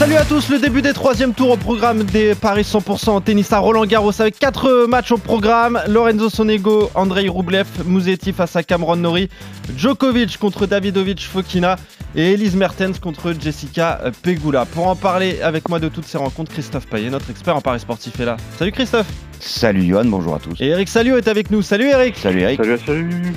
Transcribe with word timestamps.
Salut 0.00 0.16
à 0.16 0.24
tous, 0.24 0.48
le 0.48 0.58
début 0.58 0.80
des 0.80 0.94
troisième 0.94 1.34
tours 1.34 1.50
au 1.50 1.56
programme 1.58 2.04
des 2.04 2.34
Paris 2.34 2.62
100% 2.62 3.10
en 3.10 3.20
tennis 3.20 3.52
à 3.52 3.58
Roland 3.58 3.84
Garros 3.84 4.18
avec 4.18 4.38
quatre 4.38 4.86
matchs 4.86 5.12
au 5.12 5.18
programme. 5.18 5.78
Lorenzo 5.88 6.30
Sonego, 6.30 6.90
Andrei 6.94 7.28
Rublev, 7.28 7.66
Musetti 7.84 8.32
face 8.32 8.56
à 8.56 8.62
Cameron 8.62 8.96
Nori, 8.96 9.28
Djokovic 9.76 10.38
contre 10.38 10.64
Davidovic 10.64 11.20
Fokina 11.20 11.76
et 12.16 12.32
Elise 12.32 12.56
Mertens 12.56 12.98
contre 12.98 13.34
Jessica 13.38 14.00
Pegula. 14.22 14.64
Pour 14.64 14.86
en 14.86 14.96
parler 14.96 15.42
avec 15.42 15.68
moi 15.68 15.78
de 15.78 15.90
toutes 15.90 16.06
ces 16.06 16.16
rencontres, 16.16 16.50
Christophe 16.50 16.86
Payet, 16.86 17.10
notre 17.10 17.28
expert 17.28 17.54
en 17.54 17.60
Paris 17.60 17.80
sportif 17.80 18.18
est 18.20 18.24
là. 18.24 18.38
Salut 18.58 18.72
Christophe 18.72 19.06
Salut 19.38 19.84
Johan, 19.84 20.06
bonjour 20.06 20.34
à 20.34 20.38
tous. 20.38 20.58
Et 20.60 20.68
Eric 20.68 20.88
Salio 20.88 21.18
est 21.18 21.28
avec 21.28 21.50
nous. 21.50 21.60
Salut 21.60 21.88
Eric 21.88 22.16
Salut 22.16 22.40
Eric. 22.40 22.56
Salut, 22.56 22.78
salut. 22.86 23.34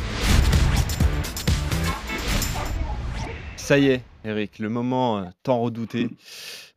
Ça 3.73 3.79
y 3.79 3.87
est, 3.87 4.01
Eric, 4.23 4.59
le 4.59 4.69
moment 4.69 5.17
euh, 5.17 5.23
tant 5.41 5.59
redouté, 5.59 6.09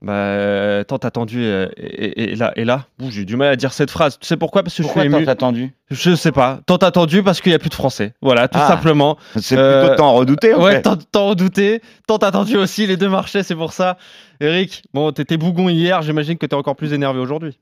bah, 0.00 0.14
euh, 0.14 0.82
tant 0.82 0.96
attendu 0.96 1.42
euh, 1.45 1.69
est 1.77 2.38
là. 2.38 2.55
Et 2.56 2.64
là, 2.64 2.86
Ouh, 3.02 3.10
j'ai 3.10 3.27
du 3.27 3.36
mal 3.36 3.48
à 3.48 3.56
dire 3.56 3.74
cette 3.74 3.91
phrase. 3.91 4.19
Tu 4.19 4.27
sais 4.27 4.38
pourquoi? 4.38 4.62
Parce 4.62 4.74
que 4.77 4.82
Pourquoi 4.82 5.02
je 5.02 5.09
suis 5.09 5.12
tant 5.12 5.19
ému. 5.20 5.28
attendu? 5.28 5.74
Je 5.91 6.14
sais 6.14 6.32
pas. 6.32 6.60
Tant 6.64 6.77
attendu 6.77 7.22
parce 7.22 7.42
qu'il 7.42 7.50
n'y 7.50 7.56
a 7.56 7.59
plus 7.59 7.69
de 7.69 7.74
français. 7.74 8.14
Voilà, 8.22 8.48
tout 8.48 8.59
Ah. 8.62 8.66
simplement. 8.66 9.19
C'est 9.36 9.59
Euh, 9.59 9.82
plutôt 9.82 9.96
tant 9.96 10.14
redouté 10.14 10.55
en 10.55 10.62
Ouais, 10.62 10.80
tant, 10.80 10.96
tant 10.96 11.28
redouté, 11.28 11.82
tant 12.06 12.16
attendu 12.16 12.56
aussi. 12.56 12.86
Les 12.86 12.97
deux 12.97 13.10
marchaient, 13.10 13.42
c'est 13.42 13.55
pour 13.55 13.74
ça. 13.74 13.98
Eric, 14.41 14.83
bon, 14.94 15.12
t'étais 15.12 15.36
bougon 15.36 15.69
hier. 15.69 16.00
J'imagine 16.00 16.38
que 16.38 16.47
t'es 16.47 16.56
encore 16.56 16.77
plus 16.77 16.94
énervé 16.94 17.20
aujourd'hui. 17.20 17.58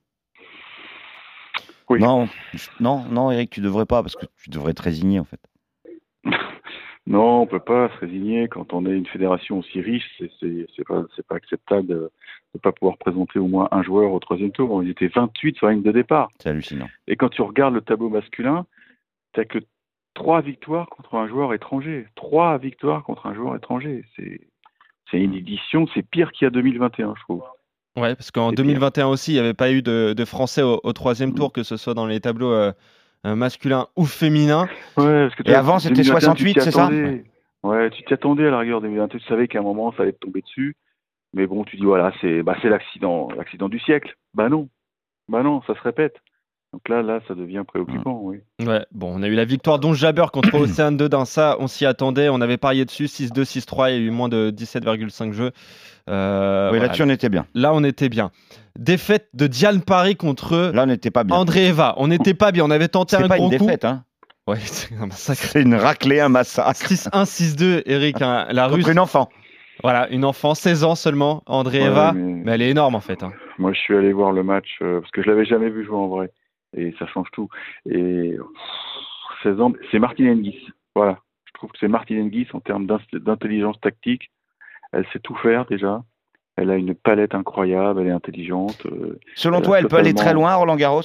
Oui. 1.91 1.99
Non, 1.99 2.29
non, 2.79 3.05
non, 3.11 3.33
Eric, 3.33 3.51
tu 3.51 3.61
devrais 3.61 3.85
pas 3.87 4.01
parce 4.03 4.15
que 4.15 4.27
tu 4.43 4.49
devrais 4.51 4.75
te 4.75 4.83
résigner 4.83 5.19
en 5.19 5.25
fait. 5.25 5.41
Non, 7.07 7.43
on 7.43 7.47
peut 7.47 7.61
pas 7.61 7.91
se 7.91 7.99
résigner 7.99 8.49
quand 8.49 8.73
on 8.73 8.87
est 8.87 8.97
une 8.97 9.07
fédération 9.07 9.59
aussi 9.59 9.81
riche. 9.81 10.11
C'est 10.19 10.67
c'est 10.75 10.87
pas 10.87 11.05
c'est 11.15 11.27
pas 11.27 11.37
acceptable 11.37 11.87
de 11.87 12.11
ne 12.55 12.61
pas 12.61 12.73
pouvoir 12.73 12.97
présenter 12.97 13.39
au 13.39 13.47
moins 13.47 13.69
un 13.73 13.83
joueur 13.83 14.13
au 14.13 14.19
troisième 14.21 14.53
tour. 14.53 14.83
Ils 14.83 14.91
étaient 14.91 15.09
28 15.09 15.57
sur 15.57 15.67
la 15.67 15.75
ligne 15.75 15.83
de 15.83 15.93
départ. 15.93 16.31
C'est 16.39 16.49
hallucinant. 16.49 16.89
Et 17.07 17.17
quand 17.17 17.29
tu 17.29 17.43
regardes 17.43 17.75
le 17.75 17.83
tableau 17.83 18.09
masculin, 18.09 18.65
t'as 19.35 19.45
que 19.45 19.59
trois 20.15 20.41
victoires 20.41 20.89
contre 20.89 21.17
un 21.17 21.29
joueur 21.29 21.53
étranger. 21.53 22.07
Trois 22.15 22.57
victoires 22.57 23.05
contre 23.05 23.27
un 23.27 23.35
joueur 23.35 23.55
étranger. 23.55 24.05
C'est 24.17 24.41
c'est 25.11 25.19
une 25.19 25.35
édition. 25.35 25.87
C'est 25.93 26.03
pire 26.03 26.33
qu'il 26.33 26.47
y 26.47 26.49
a 26.49 26.51
2021, 26.51 27.15
je 27.17 27.23
trouve. 27.23 27.43
Ouais, 27.97 28.17
parce 28.17 28.31
qu'en 28.31 28.51
C'est 28.51 28.57
2021 28.57 29.07
aussi, 29.09 29.33
il 29.33 29.35
n'y 29.35 29.41
avait 29.41 29.55
pas 29.55 29.71
eu 29.71 29.83
de, 29.83 30.15
de 30.17 30.25
français 30.25 30.63
au, 30.63 30.81
au 30.83 30.93
troisième 30.95 31.35
tour, 31.35 31.53
que 31.53 31.63
ce 31.63 31.77
soit 31.77 31.95
dans 31.95 32.07
les 32.07 32.21
tableaux 32.21 32.53
euh, 32.53 32.73
masculins 33.25 33.89
ou 33.97 34.05
féminins. 34.05 34.69
Ouais, 34.97 35.29
parce 35.29 35.35
que 35.35 35.49
Et 35.49 35.55
avant, 35.55 35.79
c'était 35.79 36.03
2021, 36.03 36.21
68, 36.21 36.53
tu 36.53 36.59
t'y 36.59 36.65
c'est 36.65 36.71
ça. 36.71 36.91
Ouais, 37.63 37.91
tu 37.91 38.03
t'y 38.05 38.13
attendais 38.13 38.47
à 38.47 38.51
la 38.51 38.59
rigueur 38.59 38.81
2021. 38.83 39.19
Tu 39.19 39.25
savais 39.27 39.49
qu'à 39.49 39.61
un 39.61 39.63
moment, 39.63 39.93
ça 39.93 40.03
allait 40.03 40.13
te 40.13 40.19
tomber 40.19 40.43
dessus. 40.43 40.77
Mais 41.33 41.47
bon, 41.47 41.65
tu 41.65 41.77
dis, 41.77 41.85
voilà, 41.85 42.13
c'est 42.21 42.43
bah, 42.43 42.57
c'est 42.63 42.69
l'accident 42.69 43.29
l'accident 43.37 43.69
du 43.69 43.81
siècle. 43.81 44.15
Bah 44.35 44.49
non. 44.49 44.69
Bah 45.29 45.43
non, 45.43 45.63
ça 45.67 45.75
se 45.75 45.81
répète. 45.81 46.17
Donc 46.75 46.89
là, 46.89 47.03
là, 47.03 47.21
ça 47.29 47.37
devient 47.37 47.63
préoccupant, 47.65 48.19
oui. 48.21 48.39
Ouais, 48.61 48.85
bon, 48.91 49.13
on 49.17 49.23
a 49.23 49.29
eu 49.29 49.37
la 49.37 49.45
victoire 49.45 49.79
d'Onge 49.79 49.97
Jabeur 49.97 50.33
contre 50.33 50.55
Océane 50.59 50.97
2 50.97 51.09
dans 51.09 51.25
ça, 51.25 51.55
on 51.61 51.69
s'y 51.69 51.87
attendait, 51.87 52.29
on 52.29 52.41
avait 52.41 52.57
parié 52.57 52.85
dessus, 52.85 53.05
6-2, 53.05 53.45
6-3, 53.45 53.91
il 53.91 53.95
y 53.95 53.97
a 53.97 54.01
eu 54.01 54.11
moins 54.11 54.29
de 54.29 54.51
17,5 54.51 55.33
jeux. 55.33 55.53
Euh, 56.11 56.65
oui, 56.67 56.71
voilà. 56.79 56.87
là-dessus, 56.87 57.05
on 57.05 57.09
était 57.11 57.29
bien. 57.29 57.47
Là, 57.55 57.73
on 57.73 57.85
était 57.85 58.09
bien. 58.09 58.33
Défaite 58.77 59.29
de 59.35 59.47
Diane 59.47 59.83
Paris 59.83 60.17
contre 60.17 60.73
Là, 60.75 60.83
on 60.83 60.87
n'était 60.87 61.13
pas 61.13 61.23
bien. 61.23 61.37
André 61.37 61.67
Eva. 61.69 61.95
On 61.97 62.09
n'était 62.09 62.35
pas 62.35 62.51
bien, 62.51 62.65
on 62.65 62.71
avait 62.73 62.89
tenté 62.89 63.17
C'est 63.17 63.23
un 63.23 63.29
pas 63.29 63.37
gros 63.37 63.53
une 63.53 63.57
coup. 63.59 63.65
défaite, 63.67 63.85
hein. 63.85 64.03
Ouais, 64.49 64.59
c'est 64.65 64.97
un 65.01 65.07
massacre. 65.07 65.43
C'est 65.45 65.63
une 65.63 65.77
raclée, 65.77 66.19
un 66.19 66.29
massacre. 66.29 66.73
6-1, 66.73 67.25
6-2, 67.25 67.83
Eric, 67.87 68.21
hein, 68.21 68.49
la 68.51 68.67
russe. 68.67 68.89
Une 68.89 68.99
enfant. 68.99 69.29
Voilà, 69.85 70.09
une 70.11 70.25
enfant, 70.25 70.55
16 70.55 70.83
ans 70.83 70.95
seulement, 70.97 71.43
André 71.47 71.81
Ouais, 71.83 71.87
Eva. 71.87 72.13
mais- 72.15 72.43
Mais 72.45 72.53
elle 72.53 72.63
est 72.63 72.71
énorme 72.71 72.95
en 72.95 73.01
fait. 73.01 73.23
hein. 73.23 73.33
Moi, 73.59 73.73
je 73.73 73.79
suis 73.79 73.97
allé 73.97 74.13
voir 74.13 74.33
le 74.33 74.43
match 74.43 74.79
euh, 74.83 75.01
parce 75.01 75.11
que 75.13 75.23
je 75.23 75.29
l'avais 75.29 75.45
jamais 75.45 75.69
vu 75.71 75.85
jouer 75.85 75.97
en 75.97 76.09
vrai. 76.09 76.31
Et 76.77 76.95
ça 76.99 77.07
change 77.07 77.29
tout. 77.33 77.49
Et 77.89 78.37
pff, 78.37 79.43
16 79.43 79.61
ans, 79.61 79.73
c'est 79.91 79.99
Martine 79.99 80.29
Hingis. 80.29 80.69
Voilà. 80.95 81.19
Je 81.47 81.53
trouve 81.55 81.71
que 81.71 81.79
c'est 81.79 81.89
Martine 81.89 82.19
Hingis 82.19 82.49
en 82.53 82.61
termes 82.61 82.87
d'intelligence 83.13 83.81
tactique. 83.81 84.31
Elle 84.93 85.07
sait 85.13 85.21
tout 85.21 85.35
faire 85.37 85.67
déjà. 85.67 86.03
Elle 86.57 86.71
a 86.71 86.77
une 86.77 86.95
palette 86.95 87.35
incroyable, 87.35 88.01
elle 88.01 88.07
est 88.09 88.13
intelligente. 88.13 88.87
euh. 88.87 89.19
Selon 89.35 89.59
Euh, 89.59 89.63
toi, 89.63 89.79
elle 89.81 89.89
peut 89.89 89.97
aller 89.97 90.15
très 90.15 90.33
loin, 90.35 90.55
Roland 90.55 90.77
Garros? 90.77 91.03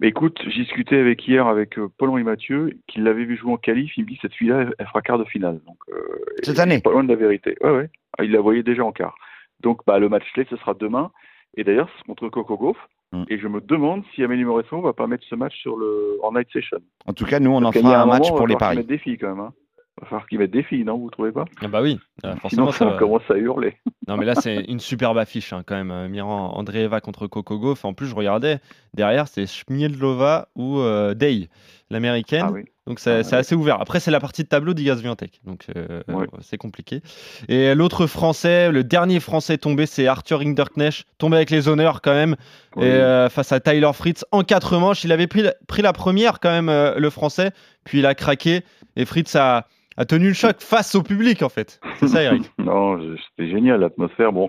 Mais 0.00 0.08
écoute, 0.08 0.40
j'ai 0.48 0.62
discuté 0.62 0.98
avec 0.98 1.26
hier 1.28 1.46
avec 1.46 1.78
euh, 1.78 1.88
Paul-Henri 1.98 2.24
Mathieu, 2.24 2.76
qui 2.88 3.00
l'avait 3.00 3.24
vu 3.24 3.36
jouer 3.36 3.52
en 3.52 3.56
qualif. 3.56 3.96
Il 3.96 4.04
me 4.04 4.08
dit 4.08 4.18
cette 4.20 4.34
fille-là, 4.34 4.66
elle, 4.78 4.86
fera 4.86 5.02
quart 5.02 5.18
de 5.18 5.24
finale. 5.24 5.60
Donc, 5.66 5.76
euh, 5.90 6.18
Cette 6.42 6.58
et 6.58 6.60
année? 6.60 6.80
Pas 6.80 6.90
loin 6.90 7.04
de 7.04 7.08
la 7.08 7.14
vérité. 7.16 7.54
Ouais, 7.60 7.70
ouais. 7.70 7.90
Ah, 8.18 8.24
il 8.24 8.32
la 8.32 8.40
voyait 8.40 8.62
déjà 8.62 8.82
en 8.84 8.92
quart. 8.92 9.14
Donc, 9.60 9.80
bah, 9.86 9.98
le 9.98 10.08
match 10.08 10.24
clé, 10.32 10.44
ce 10.50 10.56
sera 10.56 10.74
demain. 10.74 11.12
Et 11.56 11.62
d'ailleurs, 11.62 11.88
c'est 11.96 12.04
contre 12.06 12.28
Coco 12.30 12.56
Gauff. 12.56 12.78
Mm. 13.12 13.24
Et 13.28 13.38
je 13.38 13.46
me 13.46 13.60
demande 13.60 14.02
si 14.14 14.24
Amélie 14.24 14.44
Moresson 14.44 14.80
va 14.80 14.92
pas 14.92 15.06
mettre 15.06 15.24
ce 15.28 15.34
match 15.34 15.54
sur 15.60 15.76
le 15.76 16.18
en 16.22 16.32
night 16.32 16.48
session. 16.52 16.78
En 17.06 17.12
tout 17.12 17.24
cas, 17.24 17.40
nous, 17.40 17.50
on 17.50 17.58
en 17.58 17.72
Parce 17.72 17.78
fera 17.78 17.96
un 17.96 18.06
moment, 18.06 18.18
match 18.18 18.28
pour 18.28 18.46
les 18.46 18.56
paris. 18.56 18.82
des 18.84 18.98
filles 18.98 19.18
quand 19.18 19.28
même. 19.28 19.40
Hein. 19.40 19.52
Va 20.00 20.06
falloir 20.06 20.26
qu'ils 20.26 20.38
mettent 20.38 20.50
des 20.50 20.62
filles, 20.62 20.84
non 20.84 20.96
Vous 20.98 21.10
trouvez 21.10 21.32
pas? 21.32 21.44
Ah 21.60 21.68
bah 21.68 21.82
oui, 21.82 21.98
euh, 22.24 22.30
Sinon, 22.30 22.40
forcément 22.40 22.72
ça 22.72 22.86
on 22.86 22.90
va. 22.92 22.98
commence 22.98 23.30
à 23.30 23.34
hurler. 23.36 23.76
Non 24.08 24.16
mais 24.16 24.24
là 24.24 24.34
c'est 24.34 24.62
une 24.64 24.80
superbe 24.80 25.16
affiche 25.16 25.52
hein, 25.52 25.62
quand 25.64 25.76
même. 25.76 25.92
euh, 25.92 26.08
Mirant 26.08 26.56
André 26.56 26.82
Eva 26.82 27.00
contre 27.00 27.28
Coco 27.28 27.56
Gauff. 27.60 27.84
En 27.84 27.94
plus 27.94 28.08
je 28.08 28.16
regardais 28.16 28.58
derrière 28.94 29.28
c'est 29.28 29.46
Schmiedlova 29.46 30.48
ou 30.56 30.80
euh, 30.80 31.14
Day, 31.14 31.48
l'américaine. 31.88 32.46
Ah 32.48 32.50
oui. 32.52 32.64
Donc 32.88 32.98
c'est 32.98 33.10
Ah, 33.12 33.18
ouais. 33.20 33.34
assez 33.34 33.54
ouvert. 33.54 33.80
Après 33.80 34.00
c'est 34.00 34.10
la 34.10 34.18
partie 34.18 34.42
de 34.42 34.48
tableau 34.48 34.74
d'Igas 34.74 34.96
Viantec. 34.96 35.40
Donc 35.44 35.66
euh, 35.76 36.02
Ouais. 36.08 36.26
c'est 36.40 36.56
compliqué. 36.58 37.00
Et 37.48 37.76
l'autre 37.76 38.08
français, 38.08 38.72
le 38.72 38.82
dernier 38.82 39.20
français 39.20 39.56
tombé 39.56 39.86
c'est 39.86 40.08
Arthur 40.08 40.40
Hinderknecht, 40.40 41.04
tombé 41.18 41.36
avec 41.36 41.50
les 41.50 41.68
honneurs 41.68 42.02
quand 42.02 42.12
même. 42.14 42.34
Et 42.78 42.82
euh, 42.82 43.28
face 43.28 43.52
à 43.52 43.60
Tyler 43.60 43.90
Fritz 43.94 44.24
en 44.32 44.42
quatre 44.42 44.78
manches, 44.78 45.04
il 45.04 45.12
avait 45.12 45.28
pris, 45.28 45.42
la- 45.42 45.54
pris 45.68 45.82
la 45.82 45.92
première 45.92 46.40
quand 46.40 46.50
même 46.50 46.94
le 46.96 47.10
français, 47.10 47.52
puis 47.84 48.00
il 48.00 48.06
a 48.06 48.16
craqué 48.16 48.62
et 48.96 49.04
Fritz 49.04 49.36
a, 49.36 49.68
a 49.96 50.04
tenu 50.04 50.28
le 50.28 50.34
choc 50.34 50.60
face 50.60 50.94
au 50.94 51.02
public 51.02 51.42
en 51.42 51.48
fait. 51.48 51.80
C'est 51.96 52.08
ça 52.08 52.22
Eric. 52.22 52.50
non, 52.58 52.98
c'était 53.16 53.50
génial 53.50 53.80
l'atmosphère. 53.80 54.32
Bon, 54.32 54.48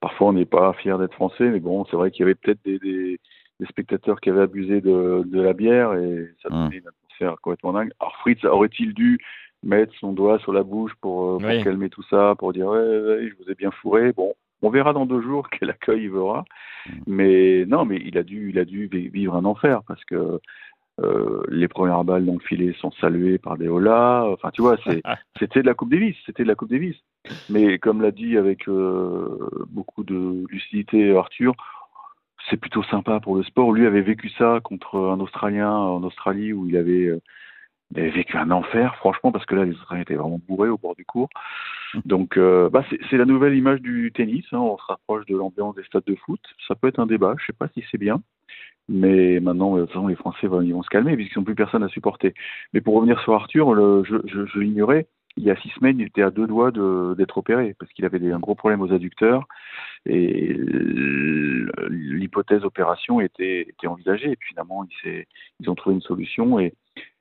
parfois 0.00 0.28
on 0.28 0.32
n'est 0.32 0.44
pas 0.46 0.72
fier 0.74 0.98
d'être 0.98 1.14
français, 1.14 1.48
mais 1.48 1.60
bon, 1.60 1.84
c'est 1.90 1.96
vrai 1.96 2.10
qu'il 2.10 2.20
y 2.20 2.24
avait 2.24 2.34
peut-être 2.34 2.60
des, 2.64 2.78
des, 2.78 3.18
des 3.60 3.66
spectateurs 3.66 4.20
qui 4.20 4.30
avaient 4.30 4.42
abusé 4.42 4.80
de, 4.80 5.22
de 5.24 5.40
la 5.40 5.52
bière 5.52 5.94
et 5.94 6.30
ça 6.42 6.48
Hum. 6.50 6.64
donnait 6.66 6.78
une 6.78 6.88
atmosphère 6.88 7.36
complètement 7.40 7.72
dingue. 7.72 7.90
Alors 8.00 8.16
Fritz 8.18 8.44
aurait-il 8.44 8.94
dû 8.94 9.18
mettre 9.64 9.92
son 10.00 10.12
doigt 10.12 10.38
sur 10.40 10.52
la 10.52 10.64
bouche 10.64 10.92
pour, 11.00 11.34
euh, 11.34 11.38
pour 11.38 11.46
Oui. 11.48 11.62
calmer 11.62 11.88
tout 11.88 12.02
ça, 12.10 12.34
pour 12.38 12.52
dire 12.52 12.66
ouais, 12.66 12.78
ouais, 12.78 13.28
je 13.28 13.34
vous 13.44 13.50
ai 13.50 13.54
bien 13.54 13.70
fourré. 13.70 14.12
Bon, 14.12 14.34
on 14.60 14.70
verra 14.70 14.92
dans 14.92 15.06
deux 15.06 15.22
jours 15.22 15.48
quel 15.58 15.70
accueil 15.70 16.02
il 16.04 16.10
verra. 16.10 16.44
Mais 17.06 17.64
non, 17.66 17.84
mais 17.84 18.02
il 18.04 18.18
a 18.18 18.24
dû, 18.24 18.50
il 18.50 18.58
a 18.58 18.64
dû 18.64 18.88
vi- 18.92 19.08
vivre 19.08 19.36
un 19.36 19.44
enfer 19.44 19.82
parce 19.86 20.04
que 20.04 20.40
euh, 21.00 21.42
les 21.48 21.68
premières 21.68 22.04
balles 22.04 22.26
dans 22.26 22.34
le 22.34 22.40
filet 22.40 22.74
sont 22.80 22.90
saluées 22.92 23.38
par 23.38 23.56
des 23.56 23.68
holas. 23.68 24.24
Enfin, 24.26 24.50
tu 24.50 24.62
vois, 24.62 24.76
c'était 25.38 25.62
de 25.62 25.66
la 25.66 25.74
Coupe 25.74 25.90
Davis. 25.90 26.16
C'était 26.26 26.42
de 26.42 26.48
la 26.48 26.54
Coupe 26.54 26.70
Davis. 26.70 26.96
Mais 27.48 27.78
comme 27.78 28.02
l'a 28.02 28.10
dit 28.10 28.36
avec 28.36 28.68
euh, 28.68 29.38
beaucoup 29.68 30.04
de 30.04 30.44
lucidité 30.50 31.16
Arthur, 31.16 31.54
c'est 32.50 32.56
plutôt 32.56 32.82
sympa 32.84 33.20
pour 33.20 33.36
le 33.36 33.42
sport. 33.44 33.72
Lui 33.72 33.86
avait 33.86 34.02
vécu 34.02 34.28
ça 34.30 34.60
contre 34.62 34.98
un 34.98 35.20
Australien 35.20 35.70
en 35.70 36.02
Australie 36.02 36.52
où 36.52 36.66
il 36.66 36.76
avait, 36.76 37.06
euh, 37.06 37.20
il 37.92 38.00
avait 38.00 38.10
vécu 38.10 38.36
un 38.36 38.50
enfer, 38.50 38.96
franchement, 38.96 39.32
parce 39.32 39.46
que 39.46 39.54
là, 39.54 39.64
les 39.64 39.72
Australiens 39.72 40.02
étaient 40.02 40.16
vraiment 40.16 40.40
bourrés 40.48 40.68
au 40.68 40.78
bord 40.78 40.96
du 40.96 41.04
cours. 41.04 41.28
Donc, 42.04 42.36
euh, 42.36 42.68
bah, 42.70 42.84
c'est, 42.90 42.98
c'est 43.10 43.16
la 43.16 43.24
nouvelle 43.24 43.54
image 43.54 43.80
du 43.80 44.10
tennis. 44.14 44.44
hein. 44.52 44.58
On 44.58 44.76
se 44.78 44.84
rapproche 44.84 45.26
de 45.26 45.36
l'ambiance 45.36 45.74
des 45.76 45.84
stades 45.84 46.04
de 46.06 46.16
foot. 46.16 46.40
Ça 46.66 46.74
peut 46.74 46.88
être 46.88 46.98
un 46.98 47.06
débat. 47.06 47.34
Je 47.38 47.46
sais 47.46 47.52
pas 47.52 47.68
si 47.68 47.84
c'est 47.90 47.98
bien. 47.98 48.20
Mais 48.92 49.40
maintenant, 49.40 49.74
de 49.76 49.80
toute 49.80 49.88
façon, 49.92 50.06
les 50.06 50.14
Français 50.14 50.46
vont, 50.46 50.60
ils 50.60 50.74
vont 50.74 50.82
se 50.82 50.90
calmer 50.90 51.16
puisqu'ils 51.16 51.38
n'ont 51.38 51.44
plus 51.44 51.54
personne 51.54 51.82
à 51.82 51.88
supporter. 51.88 52.34
Mais 52.74 52.82
pour 52.82 52.94
revenir 52.94 53.18
sur 53.20 53.32
Arthur, 53.32 53.72
le, 53.72 54.04
je, 54.04 54.16
je, 54.26 54.44
je 54.44 54.58
l'ignorais. 54.60 55.06
Il 55.38 55.44
y 55.44 55.50
a 55.50 55.56
six 55.56 55.70
semaines, 55.70 55.98
il 55.98 56.06
était 56.06 56.20
à 56.20 56.30
deux 56.30 56.46
doigts 56.46 56.70
de- 56.70 57.14
d'être 57.16 57.38
opéré 57.38 57.74
parce 57.78 57.90
qu'il 57.92 58.04
avait 58.04 58.18
des, 58.18 58.32
un 58.32 58.38
gros 58.38 58.54
problème 58.54 58.82
aux 58.82 58.92
adducteurs 58.92 59.46
et 60.04 60.54
l'hypothèse 61.88 62.64
opération 62.64 63.18
était, 63.18 63.62
était 63.62 63.86
envisagée. 63.86 64.32
Et 64.32 64.36
puis 64.36 64.50
finalement, 64.50 64.86
il 65.04 65.24
ils 65.60 65.70
ont 65.70 65.74
trouvé 65.74 65.94
une 65.94 66.02
solution 66.02 66.58
et, 66.60 66.74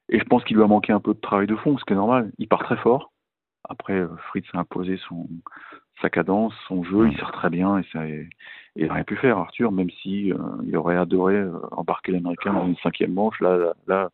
et 0.10 0.20
je 0.20 0.26
pense 0.26 0.44
qu'il 0.44 0.58
lui 0.58 0.64
a 0.64 0.68
manqué 0.68 0.92
un 0.92 1.00
peu 1.00 1.14
de 1.14 1.22
travail 1.22 1.48
de 1.48 1.56
fond, 1.56 1.78
ce 1.78 1.86
qui 1.86 1.94
est 1.94 1.96
normal. 1.96 2.34
Il 2.38 2.50
part 2.50 2.64
très 2.64 2.76
fort. 2.78 3.14
Après, 3.70 3.94
euh, 3.94 4.10
Fritz 4.28 4.46
a 4.54 4.60
imposé 4.60 4.98
son, 5.08 5.30
sa 6.02 6.10
cadence, 6.10 6.54
son 6.68 6.84
jeu, 6.84 7.08
il 7.08 7.16
sert 7.16 7.32
très 7.32 7.50
bien 7.50 7.78
et 7.78 7.84
ça 7.94 8.02
et 8.76 8.84
il 8.84 8.92
rien 8.92 9.04
pu 9.04 9.16
faire, 9.18 9.38
Arthur, 9.38 9.72
même 9.72 9.90
si 10.02 10.32
euh, 10.32 10.38
il 10.66 10.76
aurait 10.78 10.98
adoré 10.98 11.36
euh, 11.36 11.52
embarquer 11.72 12.12
l'Américain 12.12 12.54
dans 12.54 12.66
une 12.68 12.78
cinquième 12.78 13.14
manche. 13.14 13.40
Là, 13.42 13.74
là, 13.88 14.10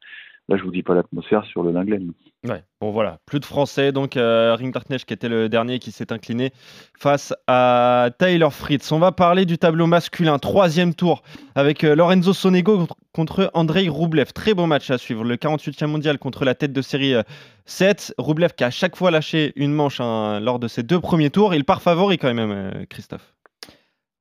là, 0.50 0.58
je 0.58 0.64
vous 0.64 0.72
dis 0.72 0.84
pas 0.84 0.96
l'atmosphère 0.96 1.46
sur 1.46 1.62
le 1.64 1.72
Linglen. 1.72 2.12
Ouais, 2.48 2.64
bon 2.80 2.92
voilà, 2.92 3.18
plus 3.26 3.40
de 3.40 3.46
Français, 3.46 3.92
donc 3.92 4.16
euh, 4.16 4.56
Ringdarknecht 4.56 5.06
qui 5.06 5.14
était 5.14 5.28
le 5.28 5.50
dernier 5.50 5.80
qui 5.80 5.92
s'est 5.92 6.14
incliné 6.14 6.52
face 6.98 7.34
à 7.48 8.10
Tyler 8.20 8.48
Fritz. 8.52 8.92
On 8.92 9.00
va 9.00 9.12
parler 9.12 9.46
du 9.46 9.58
tableau 9.58 9.88
masculin, 9.88 10.38
troisième 10.40 10.94
tour, 10.94 11.24
avec 11.56 11.84
euh, 11.84 11.96
Lorenzo 11.96 12.34
Sonego 12.34 12.88
contre- 13.12 13.50
Andrei 13.54 13.90
Roublev. 13.90 14.32
Très 14.34 14.54
bon 14.54 14.68
match 14.68 14.90
à 14.92 14.98
suivre, 14.98 15.24
le 15.24 15.36
48e 15.36 15.88
mondial 15.88 16.20
contre 16.20 16.46
la 16.46 16.56
tête 16.56 16.72
de 16.72 16.82
série 16.82 17.16
euh, 17.16 17.24
7. 17.66 18.14
Roublev 18.18 18.54
qui 18.56 18.64
a 18.64 18.68
à 18.68 18.72
chaque 18.72 18.96
fois 18.96 19.12
lâché 19.12 19.52
une 19.56 19.74
manche 19.74 20.00
hein, 20.00 20.40
lors 20.40 20.60
de 20.60 20.68
ses 20.68 20.84
deux 20.84 21.00
premiers 21.02 21.32
tours. 21.32 21.54
Il 21.56 21.66
part 21.66 21.82
favori 21.82 22.18
quand 22.18 22.34
même, 22.34 22.86
Christophe. 22.90 23.34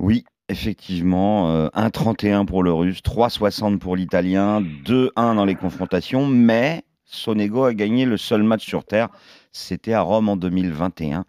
Oui, 0.00 0.24
effectivement. 0.48 1.50
euh, 1.50 1.68
1,31 1.74 2.44
pour 2.46 2.62
le 2.62 2.72
russe, 2.72 3.00
3,60 3.02 3.78
pour 3.78 3.96
l'italien, 3.96 4.60
2-1 4.60 5.34
dans 5.34 5.44
les 5.44 5.54
confrontations. 5.54 6.26
Mais 6.26 6.84
Sonego 7.04 7.64
a 7.64 7.74
gagné 7.74 8.04
le 8.04 8.16
seul 8.16 8.42
match 8.42 8.64
sur 8.64 8.84
Terre. 8.84 9.08
C'était 9.52 9.92
à 9.94 10.00
Rome 10.02 10.28
en 10.28 10.36
2021. 10.36 11.24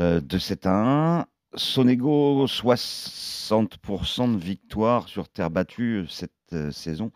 Euh, 0.00 0.20
de 0.20 0.38
7 0.38 0.66
à 0.66 1.20
1. 1.20 1.26
Sonego, 1.56 2.46
60% 2.46 4.32
de 4.34 4.38
victoire 4.38 5.08
sur 5.08 5.28
terre 5.28 5.50
battue 5.50 5.98
euh, 6.00 6.06
cette 6.08 6.32
euh, 6.52 6.70
saison. 6.72 7.12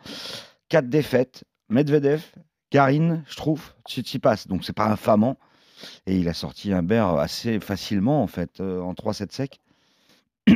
4 0.69 0.89
défaites. 0.89 1.45
Medvedev, 1.71 2.23
Karine, 2.71 3.25
je 3.29 3.37
trouve, 3.37 3.75
Tsitsipas. 3.87 4.45
Donc 4.49 4.65
c'est 4.65 4.73
pas 4.73 4.87
infamant. 4.87 5.39
Et 6.07 6.19
il 6.19 6.29
a 6.29 6.35
sorti 6.35 6.73
un 6.73 6.83
bear 6.83 7.19
assez 7.19 7.61
facilement, 7.61 8.23
en 8.23 8.27
fait, 8.27 8.61
euh, 8.61 8.81
en 8.81 8.95
3-7 8.95 9.33
secs. 9.33 9.61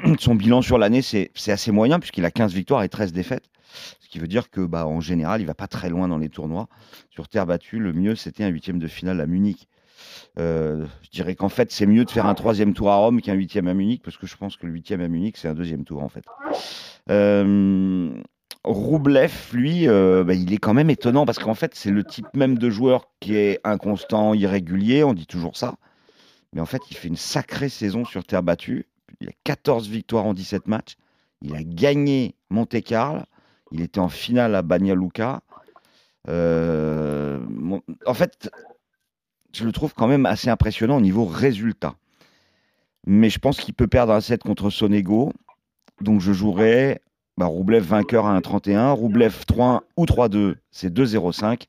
Son 0.19 0.35
bilan 0.35 0.63
sur 0.63 0.79
l'année, 0.79 1.03
c'est 1.03 1.31
assez 1.49 1.73
moyen, 1.73 1.99
puisqu'il 1.99 2.25
a 2.25 2.31
15 2.31 2.53
victoires 2.53 2.83
et 2.83 2.89
13 2.89 3.13
défaites. 3.13 3.45
Ce 4.01 4.09
qui 4.09 4.19
veut 4.19 4.29
dire 4.29 4.51
que, 4.51 4.61
bah, 4.61 4.87
en 4.87 5.01
général, 5.01 5.41
il 5.41 5.47
va 5.47 5.55
pas 5.55 5.67
très 5.67 5.89
loin 5.89 6.09
dans 6.09 6.19
les 6.19 6.29
tournois. 6.29 6.69
Sur 7.11 7.29
terre 7.29 7.47
battue, 7.47 7.79
le 7.79 7.93
mieux, 7.93 8.15
c'était 8.15 8.45
un 8.45 8.49
huitième 8.49 8.79
de 8.79 8.87
finale 8.87 9.21
à 9.21 9.27
Munich. 9.27 9.69
Euh, 10.39 10.87
je 11.03 11.11
dirais 11.11 11.35
qu'en 11.35 11.49
fait, 11.49 11.71
c'est 11.73 11.87
mieux 11.87 12.05
de 12.05 12.11
faire 12.11 12.27
un 12.27 12.35
troisième 12.35 12.75
tour 12.75 12.91
à 12.91 12.97
Rome 12.97 13.21
qu'un 13.21 13.35
huitième 13.35 13.69
à 13.69 13.75
Munich, 13.75 14.03
parce 14.05 14.17
que 14.17 14.27
je 14.27 14.37
pense 14.37 14.57
que 14.57 14.67
le 14.67 14.73
huitième 14.73 15.01
à 15.01 15.09
Munich, 15.09 15.37
c'est 15.37 15.49
un 15.49 15.55
deuxième 15.55 15.85
tour, 15.85 16.03
en 16.03 16.09
fait. 16.09 16.25
Euh, 17.11 18.11
Roublev, 18.65 19.33
lui, 19.53 19.89
euh, 19.89 20.25
bah, 20.25 20.35
il 20.35 20.53
est 20.53 20.59
quand 20.59 20.75
même 20.75 20.91
étonnant, 20.91 21.27
parce 21.27 21.39
qu'en 21.39 21.55
fait, 21.55 21.75
c'est 21.75 21.91
le 21.91 22.05
type 22.05 22.29
même 22.35 22.59
de 22.59 22.71
joueur 22.71 23.09
qui 23.21 23.37
est 23.37 23.61
inconstant, 23.65 24.35
irrégulier, 24.35 25.05
on 25.05 25.15
dit 25.15 25.27
toujours 25.27 25.57
ça. 25.57 25.75
Mais 26.53 26.61
en 26.61 26.67
fait, 26.67 26.83
il 26.91 26.97
fait 26.97 27.09
une 27.09 27.17
sacrée 27.17 27.69
saison 27.69 28.05
sur 28.05 28.25
terre 28.25 28.43
battue. 28.43 28.87
Il 29.21 29.29
a 29.29 29.33
14 29.45 29.89
victoires 29.89 30.27
en 30.27 30.35
17 30.35 30.67
matchs. 30.67 30.97
Il 31.41 31.55
a 31.55 31.63
gagné 31.63 32.35
Monte-Carlo. 32.51 33.23
Il 33.73 33.81
était 33.81 34.01
en 34.01 34.09
finale 34.09 34.55
à 34.55 34.63
Banja 34.63 34.95
Luka. 34.95 35.41
Euh, 36.29 37.41
en 38.07 38.15
fait, 38.15 38.51
je 39.53 39.65
le 39.65 39.73
trouve 39.73 39.95
quand 39.95 40.07
même 40.07 40.27
assez 40.27 40.51
impressionnant 40.51 40.97
au 40.97 41.01
niveau 41.01 41.25
résultat. 41.25 41.97
Mais 43.07 43.31
je 43.31 43.39
pense 43.39 43.59
qu'il 43.59 43.75
peut 43.75 43.89
perdre 43.89 44.13
un 44.13 44.21
set 44.21 44.43
contre 44.43 44.71
Sonego. 44.71 45.33
Donc 46.01 46.21
je 46.21 46.33
jouerai 46.33 47.01
bah, 47.37 47.47
Roublev 47.47 47.85
vainqueur 47.85 48.27
à 48.27 48.39
1,31. 48.39 48.93
Roublev 48.93 49.45
3-1 49.49 49.81
ou 49.97 50.05
3-2, 50.05 50.57
c'est 50.71 50.93
2,05. 50.93 51.67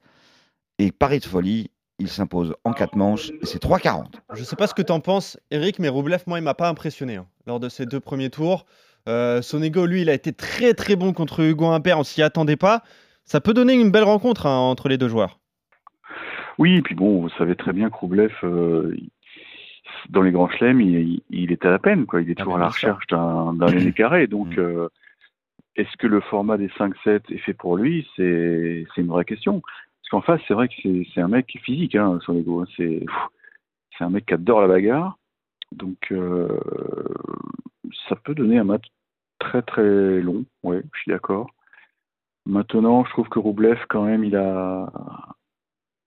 Et 0.79 0.91
Paris 0.91 1.19
de 1.19 1.25
folie, 1.25 1.71
il 2.03 2.09
s'impose 2.09 2.53
en 2.65 2.73
4 2.73 2.95
manches 2.95 3.29
et 3.41 3.45
c'est 3.45 3.61
3,40. 3.63 4.05
Je 4.33 4.43
sais 4.43 4.55
pas 4.55 4.67
ce 4.67 4.73
que 4.73 4.81
t'en 4.81 4.99
penses, 4.99 5.39
Eric, 5.51 5.79
mais 5.79 5.87
Roublev, 5.89 6.21
moi, 6.27 6.37
il 6.37 6.43
m'a 6.43 6.53
pas 6.53 6.67
impressionné 6.69 7.15
hein, 7.15 7.25
lors 7.47 7.59
de 7.59 7.69
ses 7.69 7.85
deux 7.85 7.99
premiers 7.99 8.29
tours. 8.29 8.65
Euh, 9.07 9.41
Sonego, 9.41 9.85
lui, 9.85 10.01
il 10.01 10.09
a 10.09 10.13
été 10.13 10.33
très 10.33 10.73
très 10.73 10.95
bon 10.95 11.13
contre 11.13 11.39
Hugo 11.41 11.65
Humbert, 11.67 11.99
on 11.99 12.03
s'y 12.03 12.21
attendait 12.21 12.55
pas. 12.57 12.81
Ça 13.25 13.39
peut 13.41 13.53
donner 13.53 13.73
une 13.73 13.89
belle 13.91 14.03
rencontre 14.03 14.45
hein, 14.47 14.57
entre 14.57 14.89
les 14.89 14.97
deux 14.97 15.07
joueurs. 15.07 15.39
Oui, 16.59 16.75
et 16.77 16.81
puis 16.81 16.93
bon, 16.95 17.21
vous 17.21 17.29
savez 17.37 17.55
très 17.55 17.73
bien 17.73 17.89
que 17.89 17.95
Roublev, 17.95 18.31
euh, 18.43 18.93
il- 18.97 19.09
dans 20.09 20.21
les 20.21 20.31
grands 20.31 20.49
chelems, 20.49 20.81
il, 20.81 21.51
est 21.51 21.65
à 21.65 21.69
la 21.69 21.79
peine, 21.79 22.05
quoi. 22.05 22.21
Il 22.21 22.29
est 22.29 22.35
Ah, 22.37 22.43
toujours 22.43 22.57
à 22.57 22.59
la 22.59 22.67
recherche 22.67 23.07
d'un 23.07 23.55
aîné 23.67 23.93
carré. 23.93 24.27
Donc, 24.27 24.57
Mm. 24.57 24.59
euh, 24.59 24.89
est-ce 25.77 25.95
que 25.97 26.07
le 26.07 26.19
format 26.19 26.57
des 26.57 26.67
5-7 26.77 27.21
est 27.31 27.37
fait 27.37 27.53
pour 27.53 27.77
lui? 27.77 28.05
C'est 28.17 28.85
c'est 28.93 29.01
une 29.01 29.07
vraie 29.07 29.23
question. 29.25 29.61
Parce 30.03 30.09
qu'en 30.11 30.21
face, 30.21 30.41
c'est 30.47 30.53
vrai 30.53 30.67
que 30.67 31.03
c'est 31.13 31.21
un 31.21 31.29
mec 31.29 31.57
physique, 31.63 31.95
hein, 31.95 32.19
son 32.25 32.37
ego. 32.37 32.61
hein. 32.61 32.65
C'est 32.77 34.03
un 34.03 34.09
mec 34.09 34.25
qui 34.25 34.33
adore 34.33 34.61
la 34.61 34.67
bagarre. 34.67 35.17
Donc, 35.71 36.11
euh, 36.11 36.59
ça 38.07 38.15
peut 38.15 38.35
donner 38.35 38.59
un 38.59 38.63
match 38.63 38.85
très 39.39 39.61
très 39.61 40.21
long. 40.21 40.45
Oui, 40.63 40.77
je 40.93 40.99
suis 40.99 41.11
d'accord. 41.11 41.49
Maintenant, 42.45 43.05
je 43.05 43.09
trouve 43.11 43.29
que 43.29 43.39
Roublev, 43.39 43.79
quand 43.87 44.03
même, 44.03 44.23
il 44.23 44.35
a 44.35 44.91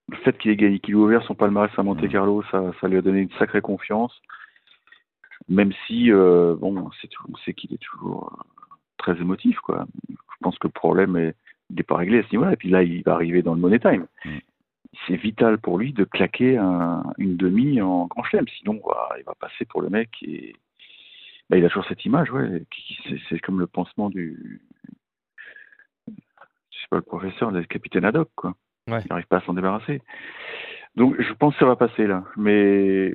le 0.08 0.16
fait 0.18 0.36
qu'il 0.38 0.50
ait 0.50 0.56
gagné, 0.56 0.78
qu'il 0.78 0.94
ait 0.94 0.98
ouvert 0.98 1.22
son 1.24 1.34
palmarès 1.34 1.70
à 1.76 1.82
Monte 1.82 2.08
Carlo, 2.08 2.42
ça, 2.50 2.72
ça 2.80 2.88
lui 2.88 2.98
a 2.98 3.02
donné 3.02 3.20
une 3.20 3.32
sacrée 3.38 3.60
confiance. 3.60 4.14
Même 5.48 5.72
si, 5.86 6.12
euh, 6.12 6.54
bon, 6.56 6.76
on 6.76 7.36
sait 7.36 7.54
qu'il 7.54 7.72
est 7.72 7.82
toujours 7.82 8.32
euh, 8.32 8.44
très 8.98 9.16
émotif, 9.20 9.58
quoi. 9.60 9.86
Je 10.08 10.14
pense 10.42 10.58
que 10.58 10.68
le 10.68 10.72
problème 10.72 11.16
est, 11.16 11.34
il 11.70 11.76
n'est 11.76 11.82
pas 11.82 11.96
réglé 11.96 12.18
à 12.20 12.22
ce 12.22 12.30
niveau-là. 12.32 12.52
Et 12.52 12.56
puis 12.56 12.68
là, 12.70 12.82
il 12.82 13.02
va 13.02 13.14
arriver 13.14 13.42
dans 13.42 13.54
le 13.54 13.60
money 13.60 13.78
time. 13.78 14.06
Mm. 14.24 14.38
C'est 15.06 15.16
vital 15.16 15.58
pour 15.58 15.78
lui 15.78 15.92
de 15.92 16.04
claquer 16.04 16.56
un- 16.56 17.02
une 17.18 17.36
demi 17.36 17.80
en 17.82 18.06
grand 18.06 18.22
chelem. 18.24 18.46
Sinon, 18.48 18.80
bah, 18.86 19.10
il 19.18 19.24
va 19.24 19.34
passer 19.34 19.64
pour 19.66 19.82
le 19.82 19.90
mec 19.90 20.10
est- 20.22 20.54
bah, 21.50 21.58
il 21.58 21.64
a 21.64 21.68
toujours 21.68 21.86
cette 21.86 22.04
image, 22.04 22.30
ouais. 22.32 22.62
c'est- 23.28 23.38
comme 23.40 23.60
le 23.60 23.66
pansement 23.66 24.08
du, 24.10 24.60
je 26.08 26.12
sais 26.12 26.86
pas, 26.90 26.96
le 26.96 27.02
professeur, 27.02 27.50
le 27.50 27.62
capitaine 27.64 28.04
Haddock, 28.04 28.30
quoi. 28.34 28.54
Ouais. 28.88 29.00
Il 29.04 29.08
n'arrive 29.10 29.26
pas 29.26 29.38
à 29.38 29.40
s'en 29.42 29.54
débarrasser. 29.54 30.00
Donc, 30.94 31.20
je 31.20 31.32
pense 31.34 31.52
que 31.54 31.60
ça 31.60 31.66
va 31.66 31.76
passer, 31.76 32.06
là. 32.06 32.24
Mais 32.36 33.12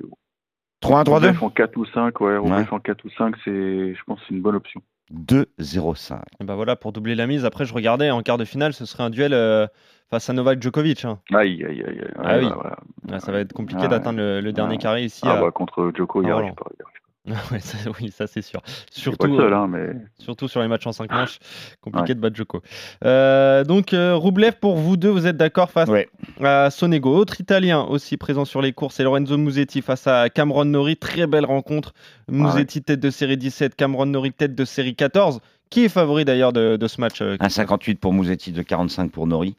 3-1, 0.81 1.03
3-2 1.03 1.27
Roublev 1.27 1.43
en 1.43 1.49
4 1.49 1.77
ou 1.77 1.85
5, 1.85 2.19
ouais, 2.21 2.37
Roublev 2.37 2.73
en 2.73 2.79
4 2.79 3.05
ou 3.05 3.09
5, 3.11 3.35
c'est, 3.43 3.93
je 3.95 4.03
pense 4.03 4.19
que 4.19 4.25
c'est 4.27 4.33
une 4.35 4.41
bonne 4.41 4.55
option. 4.55 4.81
2-0-5. 5.13 6.19
Et 6.39 6.43
bah 6.43 6.55
voilà, 6.55 6.75
pour 6.75 6.91
doubler 6.91 7.15
la 7.15 7.27
mise. 7.27 7.45
Après, 7.45 7.65
je 7.65 7.73
regardais 7.73 8.09
en 8.11 8.21
quart 8.21 8.37
de 8.37 8.45
finale, 8.45 8.73
ce 8.73 8.85
serait 8.85 9.03
un 9.03 9.09
duel 9.09 9.33
euh, 9.33 9.67
face 10.09 10.29
à 10.29 10.33
Novak 10.33 10.61
Djokovic. 10.61 11.05
hein. 11.05 11.19
Aïe, 11.33 11.63
aïe, 11.65 11.83
aïe, 11.87 11.99
aïe. 12.01 12.11
Ah 12.23 12.37
oui. 12.37 12.45
bah, 12.49 12.55
voilà. 12.59 12.77
Ouais, 13.09 13.19
ça 13.19 13.31
va 13.31 13.39
être 13.39 13.53
compliqué 13.53 13.81
Ah, 13.85 13.87
d'atteindre 13.87 14.19
le, 14.19 14.41
le 14.41 14.51
dernier 14.53 14.77
carré 14.77 15.03
ici. 15.03 15.21
Ah, 15.23 15.37
à- 15.37 15.41
bah, 15.41 15.51
contre 15.51 15.91
Djoko, 15.95 16.21
il 16.21 16.25
n'y 16.25 16.31
Ah, 16.31 16.35
arrive 16.35 16.53
voilà. 16.53 16.55
pas. 16.55 16.69
il 16.73 16.79
y 16.79 16.83
arrive 16.83 16.93
pas. 17.00 17.00
Ouais, 17.51 17.59
ça- 17.59 17.77
oui, 17.99 18.11
ça 18.11 18.25
c'est 18.27 18.41
sûr. 18.41 18.61
Pas 18.61 18.69
Surtout, 18.91 19.35
seul, 19.37 19.53
euh, 19.53 19.57
hein, 19.57 19.67
mais 19.67 19.89
surtout 20.17 20.47
sur 20.47 20.61
les 20.61 20.67
matchs 20.67 20.87
en 20.87 20.91
5 20.91 21.11
manches, 21.11 21.37
compliqué 21.79 22.09
Ouais. 22.09 22.15
de 22.15 22.19
battre 22.19 22.35
Djoko. 22.35 22.61
Euh, 23.05 23.63
donc, 23.63 23.93
euh, 23.93 24.15
Roublev, 24.15 24.53
pour 24.59 24.75
vous 24.75 24.97
deux, 24.97 25.09
vous 25.09 25.27
êtes 25.27 25.37
d'accord 25.37 25.69
face 25.69 25.87
Ouais. 25.89 26.09
à 26.43 26.69
Sonego. 26.71 27.15
Autre 27.15 27.39
Italien 27.39 27.81
aussi 27.83 28.17
présent 28.17 28.43
sur 28.45 28.61
les 28.61 28.73
courses, 28.73 28.95
c'est 28.95 29.03
Lorenzo 29.03 29.37
Musetti 29.37 29.81
face 29.83 30.07
à 30.07 30.29
Cameron 30.29 30.65
Nori. 30.65 30.97
Très 30.97 31.27
belle 31.27 31.45
rencontre. 31.45 31.93
Musetti 32.27 32.81
tête 32.81 32.99
de 32.99 33.09
série 33.11 33.37
17, 33.37 33.75
Cameron 33.75 34.07
Nori 34.07 34.31
tête 34.31 34.55
de 34.55 34.65
série 34.65 34.95
14. 34.95 35.39
Qui 35.69 35.85
est 35.85 35.89
favori 35.89 36.25
d'ailleurs 36.25 36.51
de, 36.51 36.75
de 36.75 36.87
ce 36.87 36.99
match 36.99 37.21
euh, 37.21 37.37
Un 37.39 37.47
58 37.49 37.95
pour 37.99 38.13
Musetti, 38.13 38.51
de 38.51 38.61
45 38.61 39.09
pour 39.11 39.25
Nori. 39.27 39.55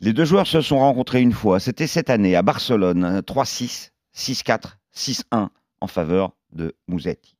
Les 0.00 0.12
deux 0.14 0.24
joueurs 0.24 0.46
se 0.46 0.60
sont 0.62 0.78
rencontrés 0.78 1.20
une 1.20 1.32
fois. 1.32 1.60
C'était 1.60 1.86
cette 1.86 2.08
année 2.10 2.36
à 2.36 2.42
Barcelone. 2.42 3.04
hein, 3.04 3.20
3-6, 3.20 3.90
6-4, 4.16 4.78
6-1 4.96 5.48
en 5.80 5.86
faveur 5.88 6.32
de 6.52 6.74
Musetti. 6.88 7.36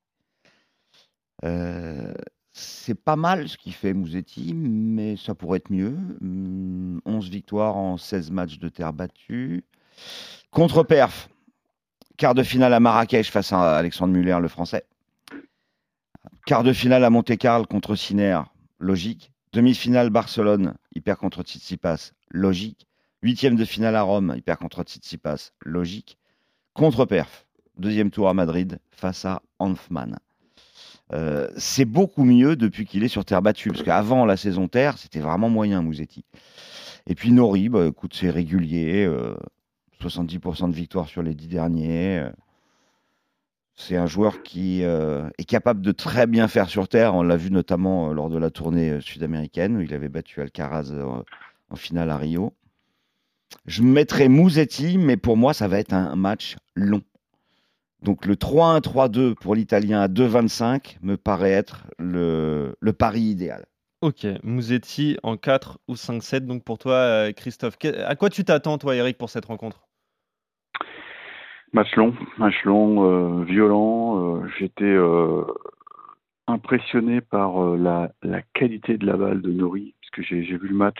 Euh, 1.45 2.14
c'est 2.52 2.95
pas 2.95 3.16
mal 3.16 3.49
ce 3.49 3.57
qu'il 3.57 3.73
fait 3.73 3.95
Musetti, 3.95 4.52
mais 4.54 5.16
ça 5.16 5.35
pourrait 5.35 5.59
être 5.59 5.71
mieux. 5.71 5.97
Hum, 6.21 7.00
11 7.04 7.31
victoires 7.31 7.76
en 7.76 7.97
16 7.97 8.31
matchs 8.31 8.59
de 8.59 8.69
terre 8.69 8.92
battue. 8.92 9.64
Contre-perf, 10.50 11.28
quart 12.16 12.35
de 12.35 12.42
finale 12.42 12.75
à 12.75 12.81
Marrakech 12.81 13.31
face 13.31 13.52
à 13.52 13.76
Alexandre 13.76 14.12
Muller, 14.12 14.38
le 14.40 14.49
français. 14.49 14.85
Quart 16.47 16.62
de 16.62 16.73
finale 16.73 17.04
à 17.04 17.11
Monte-Carlo 17.11 17.64
contre 17.64 17.95
Sinner, 17.95 18.40
logique. 18.78 19.33
Demi-finale 19.52 20.11
Barcelone, 20.11 20.75
il 20.92 21.02
perd 21.02 21.19
contre 21.19 21.42
Tsitsipas, 21.42 22.12
logique. 22.31 22.87
Huitième 23.23 23.54
de 23.54 23.64
finale 23.64 23.97
à 23.97 24.02
Rome, 24.02 24.33
il 24.35 24.42
perd 24.42 24.59
contre 24.59 24.83
Tsitsipas, 24.83 25.52
logique. 25.64 26.19
Contre-perf, 26.75 27.47
deuxième 27.79 28.11
tour 28.11 28.29
à 28.29 28.35
Madrid 28.35 28.79
face 28.91 29.25
à 29.25 29.43
Hanfmann. 29.59 30.19
Euh, 31.12 31.49
c'est 31.57 31.85
beaucoup 31.85 32.25
mieux 32.25 32.57
depuis 32.57 32.87
qu'il 32.87 33.05
est 33.05 33.09
sur 33.09 33.25
terre 33.25 33.43
battue, 33.43 33.71
parce 33.71 33.83
qu'avant 33.83 34.25
la 34.25 34.37
saison 34.37 34.69
terre, 34.69 34.97
c'était 34.99 35.21
vraiment 35.21 35.50
moyen, 35.50 35.83
Mouzetti. 35.83 36.25
Et 37.07 37.14
puis 37.14 37.33
Nori, 37.33 37.69
bah, 37.69 37.87
écoute, 37.87 38.14
c'est 38.14 38.31
régulier, 38.31 39.05
euh, 39.05 39.35
70% 40.00 40.69
de 40.71 40.75
victoire 40.75 41.09
sur 41.09 41.23
les 41.23 41.35
dix 41.35 41.49
derniers. 41.49 42.19
euh, 42.19 42.31
c'est 43.75 43.97
un 43.97 44.07
joueur 44.07 44.43
qui 44.43 44.85
euh, 44.85 45.29
est 45.38 45.45
capable 45.45 45.81
de 45.83 45.93
très 45.93 46.26
bien 46.26 46.47
faire 46.47 46.69
sur 46.69 46.88
terre. 46.88 47.14
On 47.14 47.23
l'a 47.23 47.37
vu 47.37 47.50
notamment 47.50 48.11
euh, 48.11 48.12
lors 48.12 48.29
de 48.29 48.38
la 48.38 48.50
tournée 48.50 48.91
euh, 48.91 49.00
sud-américaine 49.00 49.76
où 49.76 49.81
il 49.81 49.95
avait 49.95 50.09
battu 50.09 50.41
Alcaraz 50.41 50.91
euh, 50.93 51.23
en 51.71 51.76
finale 51.76 52.11
à 52.11 52.17
Rio. 52.17 52.55
Je 53.67 53.83
mettrais 53.83 54.29
Mouzetti, 54.29 54.99
mais 54.99 55.17
pour 55.17 55.37
moi, 55.37 55.55
ça 55.55 55.69
va 55.69 55.79
être 55.79 55.93
un 55.93 56.17
match 56.17 56.57
long. 56.75 57.02
Donc 58.02 58.26
le 58.26 58.35
3-1-3-2 58.35 59.35
pour 59.35 59.54
l'Italien 59.54 60.00
à 60.00 60.09
2-25 60.09 60.99
me 61.02 61.16
paraît 61.16 61.52
être 61.52 61.87
le, 61.99 62.75
le 62.80 62.92
pari 62.92 63.21
idéal. 63.21 63.66
Ok, 64.00 64.26
Mouzetti 64.42 65.16
en 65.23 65.37
4 65.37 65.78
ou 65.87 65.94
5-7. 65.94 66.40
Donc 66.47 66.64
pour 66.64 66.78
toi, 66.78 66.94
euh, 66.94 67.32
Christophe, 67.32 67.78
que- 67.78 68.02
à 68.04 68.16
quoi 68.16 68.30
tu 68.30 68.44
t'attends, 68.44 68.76
toi, 68.78 68.97
Eric, 68.97 69.16
pour 69.16 69.30
cette 69.30 69.44
rencontre? 69.44 69.87
Match 71.73 71.94
long, 71.97 72.12
match 72.38 72.64
long, 72.64 73.04
euh, 73.04 73.44
violent. 73.44 74.42
euh, 74.42 74.49
J'étais 74.59 74.85
euh, 74.85 75.44
impressionné 76.49 77.21
par 77.21 77.62
euh, 77.62 77.76
la, 77.78 78.12
la 78.23 78.42
qualité 78.42 78.99
de 78.99 79.06
la 79.06 79.16
balle 79.16 79.40
de 79.40 79.52
Nori, 79.52 79.94
puisque 80.00 80.28
j'ai 80.28 80.44
j'ai 80.44 80.59
vu 80.59 80.68
le 80.68 80.75
match 80.75 80.99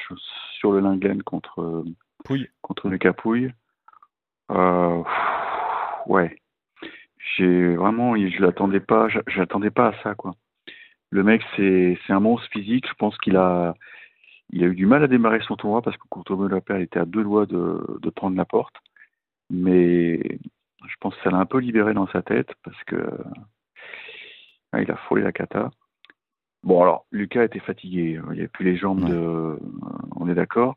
sur 0.59 0.71
le 0.73 0.79
Lingen 0.81 1.23
contre, 1.25 1.61
euh, 1.61 1.85
Pouille. 2.25 2.49
contre 2.63 2.89
le 2.89 2.97
Capouille. 2.99 3.53
Euh, 4.51 5.03
ouais, 6.07 6.37
j'ai 7.37 7.77
vraiment, 7.77 8.17
je 8.17 8.43
l'attendais 8.43 8.81
pas, 8.81 9.09
j'a- 9.09 9.23
j'attendais 9.29 9.71
pas 9.71 9.89
à 9.89 10.03
ça 10.03 10.15
quoi. 10.15 10.35
Le 11.11 11.23
mec, 11.23 11.43
c'est 11.57 11.99
c'est 12.07 12.13
un 12.13 12.21
monstre 12.21 12.49
physique. 12.51 12.89
Je 12.89 12.95
pense 12.95 13.17
qu'il 13.19 13.37
a, 13.37 13.75
il 14.51 14.65
a 14.65 14.67
eu 14.69 14.75
du 14.75 14.87
mal 14.87 15.03
à 15.05 15.09
démarrer 15.09 15.41
son 15.43 15.57
tournoi 15.57 15.83
parce 15.83 15.97
que 15.97 16.09
contre 16.09 16.35
Lapère, 16.49 16.79
il 16.79 16.85
était 16.85 17.01
à 17.01 17.05
deux 17.05 17.23
doigts 17.23 17.47
de, 17.47 17.99
de 18.01 18.11
prendre 18.11 18.37
la 18.37 18.45
porte. 18.47 18.75
Mais 19.51 20.39
je 20.87 20.95
pense 21.01 21.15
que 21.17 21.23
ça 21.23 21.31
l'a 21.31 21.39
un 21.39 21.47
peu 21.47 21.59
libéré 21.59 21.95
dans 21.95 22.07
sa 22.09 22.23
tête 22.23 22.55
parce 22.65 22.83
que 22.85 22.97
ouais, 24.73 24.83
il 24.83 24.91
a 24.91 24.97
frôlé 24.97 25.23
la 25.23 25.33
cata. 25.33 25.71
Bon 26.63 26.81
alors, 26.83 27.07
Lucas 27.13 27.45
était 27.45 27.59
fatigué. 27.61 28.21
Il 28.29 28.33
n'y 28.33 28.39
avait 28.41 28.49
plus 28.49 28.65
les 28.65 28.77
jambes 28.77 29.09
de, 29.09 29.59
on 30.17 30.29
est 30.29 30.35
d'accord. 30.35 30.77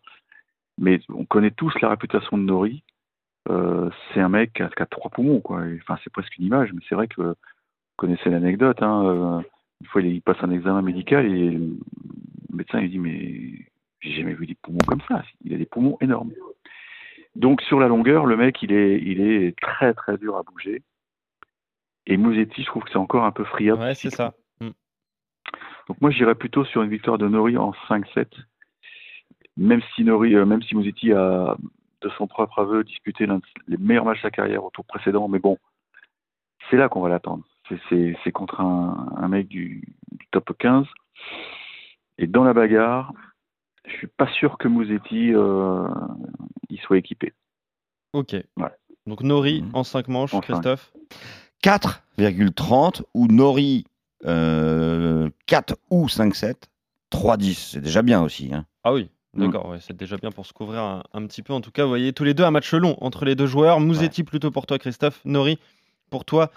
Mais 0.78 1.00
on 1.10 1.26
connaît 1.26 1.52
tous 1.52 1.74
la 1.82 1.90
réputation 1.90 2.38
de 2.38 2.44
Nori. 2.44 2.84
Euh, 3.50 3.90
c'est 4.14 4.22
un 4.22 4.30
mec 4.30 4.54
qui 4.54 4.64
a, 4.64 4.70
qui 4.70 4.82
a 4.82 4.86
trois 4.86 5.12
poumons, 5.12 5.40
quoi. 5.40 5.64
Enfin, 5.82 6.00
c'est 6.04 6.12
presque 6.12 6.38
une 6.38 6.46
image, 6.46 6.74
mais 6.74 6.82
c'est 6.88 6.96
vrai 6.96 7.08
que 7.08 7.22
vous 7.22 7.34
connaissez 7.98 8.30
l'anecdote. 8.30 8.82
Hein, 8.82 9.06
euh, 9.06 9.42
une 9.82 9.88
fois, 9.88 10.02
il, 10.02 10.22
passe 10.22 10.38
un 10.42 10.52
examen 10.52 10.82
médical 10.82 11.26
et 11.26 11.52
le 11.52 11.78
médecin 12.52 12.80
il 12.80 12.90
dit 12.90 13.00
mais 13.00 13.52
j'ai 14.00 14.14
jamais 14.14 14.34
vu 14.34 14.48
des 14.48 14.56
poumons 14.56 14.80
comme 14.88 15.02
ça. 15.08 15.24
Il 15.44 15.54
a 15.54 15.58
des 15.58 15.66
poumons 15.66 15.98
énormes. 16.02 16.32
Donc 17.36 17.62
sur 17.62 17.80
la 17.80 17.88
longueur, 17.88 18.26
le 18.26 18.38
mec, 18.38 18.62
il 18.64 18.72
est, 18.72 19.00
il 19.02 19.22
est 19.22 19.60
très 19.60 19.94
très 19.94 20.18
dur 20.18 20.38
à 20.38 20.44
bouger. 20.44 20.82
Et 22.08 22.18
Mouzetti, 22.18 22.62
je 22.62 22.68
trouve 22.68 22.84
que 22.84 22.92
c'est 22.92 22.98
encore 22.98 23.26
un 23.26 23.32
peu 23.32 23.44
friable. 23.44 23.82
Ouais, 23.82 23.96
c'est 23.96 24.12
ça. 24.12 24.34
Mm. 24.62 24.70
Donc 25.88 26.02
moi, 26.02 26.12
j'irais 26.12 26.36
plutôt 26.36 26.64
sur 26.66 26.84
une 26.84 26.90
victoire 26.90 27.18
de 27.18 27.28
Nori 27.28 27.58
en 27.58 27.72
5-7. 27.90 28.28
Même 29.58 29.82
si 29.96 30.04
Nori, 30.04 30.36
euh, 30.36 30.46
même 30.46 30.62
si 30.62 30.76
Mouzetti 30.76 31.12
a, 31.14 31.58
de 32.06 32.12
son 32.18 32.28
propre 32.28 32.60
aveu, 32.60 32.84
disputé 32.84 33.26
l'un 33.26 33.38
de- 33.38 33.44
les 33.68 33.78
meilleurs 33.78 34.06
matchs 34.06 34.18
de 34.18 34.22
sa 34.24 34.32
carrière 34.32 34.64
au 34.64 34.70
tour 34.70 34.86
précédent, 34.86 35.28
mais 35.28 35.40
bon, 35.40 35.58
c'est 36.70 36.78
là 36.78 36.88
qu'on 36.90 37.02
va 37.02 37.10
l'attendre. 37.10 37.44
C'est- 37.90 38.32
contre 38.32 38.62
un, 38.62 39.14
un 39.18 39.28
mec 39.28 39.48
du, 39.48 39.82
du 40.12 40.28
top 40.32 40.56
15. 40.58 40.86
Et 42.18 42.28
dans 42.28 42.44
la 42.44 42.54
bagarre, 42.54 43.12
je 43.88 43.94
suis 43.94 44.08
pas 44.08 44.28
sûr 44.34 44.58
que 44.58 44.68
Mouzetti 44.68 45.34
euh, 45.34 45.88
il 46.70 46.80
soit 46.80 46.98
équipé. 46.98 47.34
Ok. 48.14 48.34
Ouais. 48.58 48.70
Donc 49.08 49.22
Nori 49.22 49.62
Mhm. 49.64 49.72
en 49.74 49.84
5 49.84 50.08
manches, 50.08 50.34
En. 50.34 50.42
Christophe 50.42 50.92
4,30 51.64 53.04
ou 53.14 53.28
Nori 53.28 53.86
euh, 54.26 55.30
4 55.48 55.76
ou 55.90 56.08
5-7, 56.08 56.56
3-10. 57.12 57.72
C'est 57.72 57.82
déjà 57.82 58.02
bien 58.02 58.22
aussi. 58.24 58.54
hein. 58.54 58.66
Ah 58.84 58.94
oui, 58.94 59.10
d'accord, 59.36 59.70
ouais, 59.70 59.78
c'est 59.82 59.96
déjà 59.96 60.18
bien 60.18 60.32
pour 60.32 60.46
se 60.46 60.54
couvrir 60.54 60.82
un, 60.82 61.04
un 61.14 61.26
petit 61.26 61.42
peu. 61.42 61.54
En 61.54 61.62
tout 61.62 61.72
cas, 61.72 61.84
vous 61.84 61.90
voyez, 61.90 62.14
tous 62.14 62.24
les 62.24 62.34
deux 62.34 62.44
un 62.44 62.52
match 62.52 62.74
long 62.74 62.98
entre 63.02 63.26
les 63.26 63.36
deux 63.36 63.48
joueurs. 63.48 63.80
Mouzetti 63.80 64.24
plutôt 64.24 64.52
pour 64.52 64.66
toi, 64.66 64.78
Christophe. 64.78 65.22
Nori 65.26 65.60
pour 66.10 66.26
toi, 66.26 66.52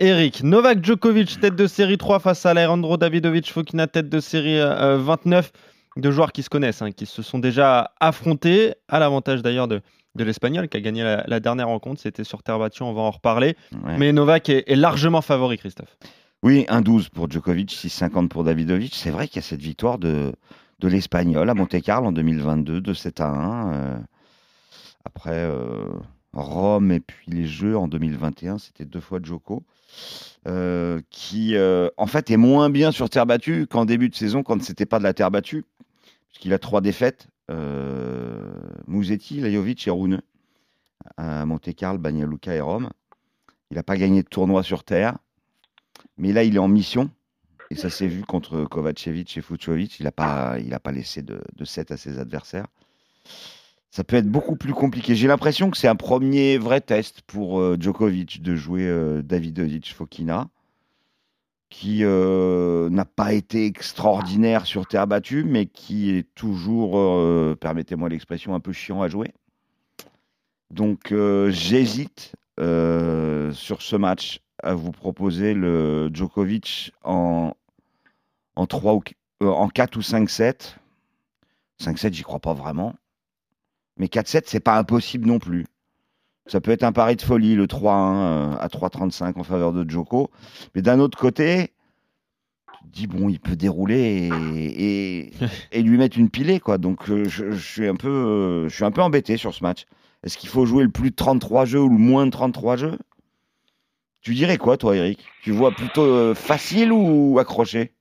Eric. 0.00 0.42
Novak 0.42 0.84
Djokovic, 0.84 1.40
tête 1.40 1.54
de 1.56 1.66
série 1.66 1.98
3 1.98 2.18
face 2.18 2.44
à 2.46 2.50
Alejandro 2.50 2.96
Davidovic 2.96 3.52
Fokina, 3.52 3.86
tête 3.86 4.08
de 4.08 4.20
série 4.20 4.58
euh, 4.58 4.98
29. 4.98 5.52
Deux 5.96 6.10
joueurs 6.10 6.32
qui 6.32 6.42
se 6.42 6.50
connaissent, 6.50 6.82
hein, 6.82 6.90
qui 6.90 7.06
se 7.06 7.22
sont 7.22 7.38
déjà 7.38 7.92
affrontés, 8.00 8.74
à 8.88 8.98
l'avantage 8.98 9.42
d'ailleurs 9.42 9.68
de, 9.68 9.80
de 10.16 10.24
l'Espagnol 10.24 10.68
qui 10.68 10.76
a 10.76 10.80
gagné 10.80 11.04
la, 11.04 11.22
la 11.28 11.38
dernière 11.38 11.68
rencontre. 11.68 12.00
C'était 12.00 12.24
sur 12.24 12.42
terre 12.42 12.58
battue, 12.58 12.82
on 12.82 12.92
va 12.92 13.02
en 13.02 13.12
reparler. 13.12 13.56
Ouais. 13.84 13.96
Mais 13.98 14.12
Novak 14.12 14.48
est, 14.48 14.64
est 14.68 14.76
largement 14.76 15.20
favori, 15.20 15.58
Christophe. 15.58 15.96
Oui, 16.42 16.66
1-12 16.68 17.10
pour 17.10 17.30
Djokovic, 17.30 17.70
6-50 17.70 18.28
pour 18.28 18.44
Davidovic. 18.44 18.94
C'est 18.94 19.10
vrai 19.10 19.28
qu'il 19.28 19.36
y 19.36 19.38
a 19.38 19.42
cette 19.42 19.62
victoire 19.62 19.98
de, 19.98 20.32
de 20.80 20.88
l'Espagnol 20.88 21.48
à 21.48 21.54
Monte-Carlo 21.54 22.08
en 22.08 22.12
2022, 22.12 22.80
de 22.80 22.94
7 22.94 23.20
à 23.20 23.28
1. 23.28 23.72
euh, 23.74 23.98
après 25.04 25.34
euh, 25.34 25.88
Rome 26.32 26.90
et 26.92 27.00
puis 27.00 27.30
les 27.30 27.46
Jeux 27.46 27.76
en 27.76 27.88
2021, 27.88 28.58
c'était 28.58 28.84
deux 28.84 29.00
fois 29.00 29.20
Djoko. 29.22 29.62
euh, 30.48 31.00
qui 31.10 31.54
en 31.96 32.06
fait 32.06 32.30
est 32.30 32.36
moins 32.36 32.70
bien 32.70 32.90
sur 32.90 33.08
terre 33.08 33.26
battue 33.26 33.66
qu'en 33.66 33.84
début 33.84 34.08
de 34.08 34.14
saison 34.14 34.42
quand 34.42 34.62
c'était 34.62 34.86
pas 34.86 34.98
de 34.98 35.04
la 35.04 35.14
terre 35.14 35.30
battue, 35.30 35.64
puisqu'il 36.28 36.52
a 36.52 36.58
trois 36.58 36.80
défaites 36.80 37.28
Musetti, 38.86 39.40
Lajovic 39.40 39.86
et 39.86 39.90
Rune 39.90 40.22
à 41.16 41.44
Monte-Carlo, 41.46 41.98
Bagnaluca 41.98 42.54
et 42.54 42.60
Rome. 42.60 42.90
Il 43.70 43.76
n'a 43.76 43.82
pas 43.82 43.96
gagné 43.96 44.22
de 44.22 44.28
tournoi 44.28 44.62
sur 44.62 44.84
terre. 44.84 45.18
Mais 46.16 46.32
là, 46.32 46.44
il 46.44 46.56
est 46.56 46.60
en 46.60 46.68
mission. 46.68 47.10
Et 47.70 47.76
ça 47.76 47.90
s'est 47.90 48.06
vu 48.06 48.22
contre 48.22 48.64
Kovacevic 48.64 49.36
et 49.36 49.40
Fucovic. 49.40 49.98
Il 50.00 50.04
n'a 50.04 50.12
pas, 50.12 50.56
pas 50.82 50.92
laissé 50.92 51.22
de, 51.22 51.40
de 51.56 51.64
7 51.64 51.90
à 51.92 51.96
ses 51.96 52.18
adversaires. 52.18 52.66
Ça 53.94 54.02
peut 54.02 54.16
être 54.16 54.28
beaucoup 54.28 54.56
plus 54.56 54.72
compliqué. 54.72 55.14
J'ai 55.14 55.28
l'impression 55.28 55.70
que 55.70 55.76
c'est 55.76 55.86
un 55.86 55.94
premier 55.94 56.58
vrai 56.58 56.80
test 56.80 57.22
pour 57.22 57.60
euh, 57.60 57.76
Djokovic 57.78 58.42
de 58.42 58.56
jouer 58.56 58.88
euh, 58.88 59.22
Davidovic 59.22 59.94
Fokina, 59.94 60.48
qui 61.70 62.00
euh, 62.02 62.90
n'a 62.90 63.04
pas 63.04 63.32
été 63.34 63.66
extraordinaire 63.66 64.66
sur 64.66 64.88
terre 64.88 65.06
battue, 65.06 65.44
mais 65.44 65.66
qui 65.66 66.10
est 66.10 66.26
toujours, 66.34 66.98
euh, 66.98 67.56
permettez-moi 67.60 68.08
l'expression, 68.08 68.56
un 68.56 68.60
peu 68.60 68.72
chiant 68.72 69.00
à 69.00 69.06
jouer. 69.06 69.32
Donc 70.72 71.14
j'hésite 71.50 72.32
sur 72.58 73.82
ce 73.82 73.94
match 73.94 74.40
à 74.62 74.74
vous 74.74 74.92
proposer 74.92 75.54
le 75.54 76.10
Djokovic 76.12 76.92
en, 77.02 77.54
en, 78.56 78.66
3 78.66 78.94
ou, 78.94 79.02
euh, 79.42 79.48
en 79.48 79.68
4 79.68 79.96
ou 79.96 80.00
5-7. 80.00 80.76
5-7, 81.82 82.12
j'y 82.12 82.22
crois 82.22 82.40
pas 82.40 82.54
vraiment. 82.54 82.94
Mais 83.96 84.06
4-7, 84.06 84.44
c'est 84.46 84.60
pas 84.60 84.78
impossible 84.78 85.26
non 85.26 85.38
plus. 85.38 85.66
Ça 86.46 86.60
peut 86.60 86.72
être 86.72 86.82
un 86.82 86.92
pari 86.92 87.16
de 87.16 87.22
folie, 87.22 87.54
le 87.54 87.66
3-1 87.66 87.74
euh, 87.74 88.56
à 88.58 88.68
3-35 88.68 89.38
en 89.38 89.44
faveur 89.44 89.72
de 89.72 89.88
Djoko. 89.88 90.30
Mais 90.74 90.82
d'un 90.82 91.00
autre 91.00 91.18
côté, 91.18 91.72
tu 92.68 92.88
te 92.90 92.94
dis, 92.94 93.06
bon, 93.06 93.28
il 93.28 93.40
peut 93.40 93.56
dérouler 93.56 94.30
et, 94.54 95.20
et, 95.22 95.32
et 95.72 95.82
lui 95.82 95.96
mettre 95.96 96.18
une 96.18 96.28
pilée, 96.28 96.60
quoi. 96.60 96.76
Donc, 96.76 97.08
euh, 97.08 97.24
je, 97.24 97.52
je 97.52 97.72
suis 97.72 97.88
un 97.88 97.96
peu, 97.96 98.08
euh, 98.08 98.68
je 98.68 98.74
suis 98.74 98.84
un 98.84 98.90
peu 98.90 99.00
embêté 99.00 99.36
sur 99.36 99.54
ce 99.54 99.62
match. 99.62 99.86
Est-ce 100.22 100.36
qu'il 100.36 100.48
faut 100.48 100.66
jouer 100.66 100.84
le 100.84 100.90
plus 100.90 101.10
de 101.10 101.16
33 101.16 101.64
jeux 101.64 101.80
ou 101.80 101.88
le 101.88 101.98
moins 101.98 102.26
de 102.26 102.30
33 102.30 102.76
jeux? 102.76 102.98
Tu 104.24 104.32
dirais 104.34 104.56
quoi, 104.56 104.78
toi, 104.78 104.96
Eric? 104.96 105.24
Tu 105.42 105.50
vois 105.52 105.70
plutôt 105.70 106.02
euh, 106.02 106.34
facile 106.34 106.92
ou 106.92 107.38
accroché? 107.38 107.92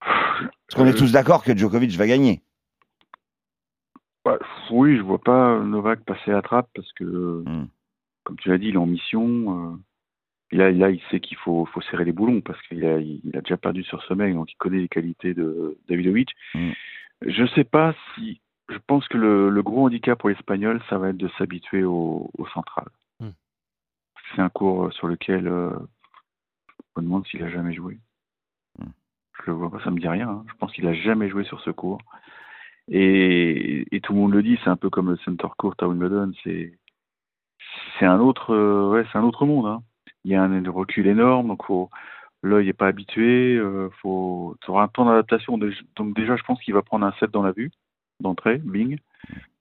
Parce 0.00 0.74
qu'on 0.74 0.86
est 0.86 0.98
tous 0.98 1.12
d'accord 1.12 1.44
que 1.44 1.56
Djokovic 1.56 1.92
va 1.96 2.06
gagner. 2.06 2.42
Ouais, 4.26 4.36
oui, 4.70 4.96
je 4.96 5.02
vois 5.02 5.20
pas 5.20 5.60
Novak 5.60 6.00
passer 6.04 6.32
à 6.32 6.42
trappe 6.42 6.68
parce 6.74 6.92
que, 6.94 7.04
Hmm. 7.46 7.68
comme 8.24 8.36
tu 8.36 8.48
l'as 8.48 8.58
dit, 8.58 8.68
il 8.68 8.74
est 8.74 8.78
en 8.78 8.86
mission. 8.86 9.72
euh, 9.72 9.76
et 10.50 10.56
là, 10.56 10.70
là, 10.72 10.90
il 10.90 11.00
sait 11.10 11.20
qu'il 11.20 11.36
faut, 11.38 11.64
faut 11.66 11.80
serrer 11.82 12.04
les 12.04 12.12
boulons 12.12 12.40
parce 12.40 12.60
qu'il 12.62 12.84
a, 12.84 12.98
il 12.98 13.20
a 13.34 13.40
déjà 13.42 13.56
perdu 13.56 13.84
sur 13.84 14.02
ce 14.02 14.14
mec, 14.14 14.34
donc 14.34 14.50
il 14.52 14.56
connaît 14.56 14.80
les 14.80 14.88
qualités 14.88 15.34
de 15.34 15.78
Davidovic. 15.88 16.30
Hmm. 16.54 16.72
Je 17.22 17.46
sais 17.54 17.64
pas 17.64 17.94
si. 18.14 18.40
Je 18.70 18.78
pense 18.86 19.06
que 19.08 19.16
le, 19.16 19.48
le 19.48 19.62
gros 19.62 19.86
handicap 19.86 20.18
pour 20.18 20.28
l'Espagnol, 20.28 20.82
ça 20.90 20.98
va 20.98 21.10
être 21.10 21.16
de 21.16 21.30
s'habituer 21.38 21.84
au, 21.84 22.30
au 22.36 22.46
central. 22.48 22.88
C'est 24.34 24.42
un 24.42 24.48
cours 24.48 24.92
sur 24.92 25.06
lequel 25.06 25.48
euh, 25.48 25.70
on 26.96 27.00
me 27.00 27.06
demande 27.06 27.26
s'il 27.26 27.42
a 27.42 27.50
jamais 27.50 27.72
joué. 27.74 27.98
Hmm. 28.78 28.90
Je 29.38 29.42
le 29.46 29.52
vois 29.54 29.70
pas, 29.70 29.82
ça 29.84 29.90
me 29.90 29.98
dit 30.00 30.08
rien. 30.08 30.28
hein. 30.28 30.44
Je 30.48 30.54
pense 30.54 30.72
qu'il 30.72 30.86
a 30.86 30.94
jamais 30.94 31.28
joué 31.28 31.44
sur 31.44 31.60
ce 31.60 31.70
cours. 31.70 32.00
Et, 32.88 33.86
et 33.94 34.00
tout 34.00 34.12
le 34.14 34.18
monde 34.18 34.32
le 34.32 34.42
dit, 34.42 34.58
c'est 34.64 34.70
un 34.70 34.76
peu 34.76 34.90
comme 34.90 35.10
le 35.10 35.16
center 35.18 35.48
court 35.58 35.74
à 35.80 35.88
Wimbledon, 35.88 36.32
c'est 36.42 36.78
c'est 37.98 38.06
un 38.06 38.20
autre 38.20 38.54
euh, 38.54 38.90
ouais, 38.90 39.04
c'est 39.12 39.18
un 39.18 39.24
autre 39.24 39.44
monde. 39.46 39.66
hein. 39.66 39.82
Il 40.24 40.32
y 40.32 40.34
a 40.34 40.42
un 40.42 40.70
recul 40.70 41.06
énorme, 41.06 41.48
donc 41.48 41.64
faut 41.66 41.90
l'œil 42.42 42.66
n'est 42.66 42.72
pas 42.72 42.86
habitué, 42.88 43.56
euh, 43.56 43.90
faut 44.00 44.56
tu 44.62 44.70
auras 44.70 44.84
un 44.84 44.88
temps 44.88 45.04
d'adaptation. 45.04 45.58
Donc 45.58 46.14
déjà, 46.14 46.36
je 46.36 46.42
pense 46.44 46.60
qu'il 46.62 46.74
va 46.74 46.82
prendre 46.82 47.06
un 47.06 47.12
set 47.20 47.30
dans 47.30 47.42
la 47.42 47.52
vue 47.52 47.70
d'entrée, 48.20 48.58
bing, 48.58 48.98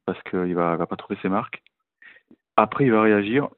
parce 0.05 0.21
qu'il 0.23 0.55
va 0.55 0.73
il 0.73 0.77
va 0.77 0.87
pas 0.87 0.95
trouver 0.95 1.19
ses 1.21 1.29
marques. 1.29 1.61
Après, 2.55 2.85
il 2.85 2.91
va 2.91 3.01
réagir, 3.01 3.49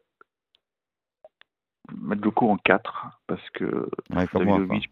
mettre 2.01 2.21
le 2.23 2.31
coup 2.31 2.49
en 2.49 2.57
4 2.57 3.19
parce 3.27 3.49
que 3.51 3.89
Ouais, 4.15 4.25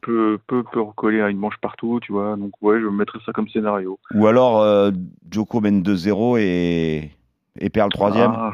peut, 0.01 0.39
peut, 0.47 0.63
peut 0.63 0.81
recoller 0.81 1.21
à 1.21 1.29
une 1.29 1.37
manche 1.37 1.57
partout, 1.57 1.99
tu 2.01 2.11
vois. 2.11 2.35
Donc 2.35 2.51
ouais, 2.61 2.79
je 2.79 2.87
mettrais 2.87 3.19
ça 3.25 3.31
comme 3.31 3.47
scénario. 3.49 3.99
Ou 4.13 4.27
alors 4.27 4.61
euh, 4.61 4.91
Djoko 5.29 5.61
mène 5.61 5.81
2-0 5.81 6.39
et, 6.39 7.11
et 7.59 7.69
perd 7.69 7.91
le 7.91 7.97
troisième. 7.97 8.31
Ah, 8.33 8.53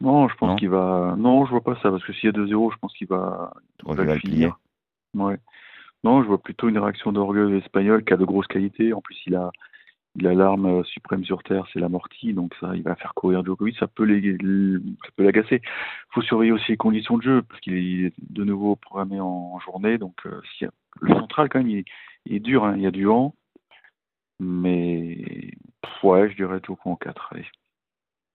non, 0.00 0.28
je 0.28 0.34
pense 0.36 0.58
qu'il 0.58 0.70
va. 0.70 1.14
Non, 1.18 1.44
je 1.46 1.50
vois 1.50 1.62
pas 1.62 1.74
ça 1.82 1.90
parce 1.90 2.04
que 2.04 2.12
s'il 2.12 2.26
y 2.26 2.28
a 2.28 2.32
2-0, 2.32 2.72
je 2.72 2.78
pense 2.78 2.92
qu'il 2.94 3.08
va. 3.08 3.52
Qu'il 3.78 3.94
va 3.94 4.04
le 4.04 4.14
plier. 4.20 4.52
Ouais. 5.14 5.38
Non, 6.04 6.22
je 6.22 6.28
vois 6.28 6.38
plutôt 6.38 6.68
une 6.68 6.78
réaction 6.78 7.10
d'orgueil 7.12 7.56
espagnol 7.56 8.04
qui 8.04 8.12
a 8.12 8.16
de 8.16 8.24
grosses 8.24 8.46
qualités. 8.46 8.92
En 8.92 9.00
plus, 9.00 9.16
il 9.26 9.34
a, 9.34 9.50
il 10.16 10.26
a 10.26 10.34
l'arme 10.34 10.66
euh, 10.66 10.84
suprême 10.84 11.24
sur 11.24 11.42
Terre, 11.42 11.64
c'est 11.72 11.78
l'amorti, 11.80 12.32
donc 12.32 12.52
ça, 12.60 12.72
il 12.74 12.82
va 12.82 12.94
faire 12.96 13.14
courir 13.14 13.44
Djokovic, 13.44 13.76
ça 13.78 13.86
peut 13.86 14.04
les- 14.04 14.36
ça 15.04 15.10
peut 15.16 15.22
l'agacer. 15.24 15.60
Il 15.62 16.12
faut 16.14 16.22
surveiller 16.22 16.52
aussi 16.52 16.70
les 16.72 16.76
conditions 16.76 17.16
de 17.18 17.22
jeu, 17.22 17.42
parce 17.42 17.60
qu'il 17.60 17.74
est 18.06 18.12
de 18.30 18.44
nouveau 18.44 18.74
programmé 18.76 19.20
en, 19.20 19.26
en 19.54 19.60
journée, 19.60 19.98
donc 19.98 20.14
euh, 20.26 20.40
le 21.00 21.14
central, 21.14 21.48
quand 21.48 21.58
même, 21.58 21.70
il, 21.70 21.84
il 22.26 22.34
est 22.36 22.40
dur, 22.40 22.64
hein, 22.64 22.74
il 22.76 22.82
y 22.82 22.86
a 22.86 22.90
du 22.90 23.04
vent, 23.04 23.34
mais 24.40 25.50
ouais, 26.02 26.30
je 26.30 26.36
dirais 26.36 26.60
Djoko 26.64 26.90
en 26.90 26.96
4. 26.96 27.28
Allez. 27.32 27.46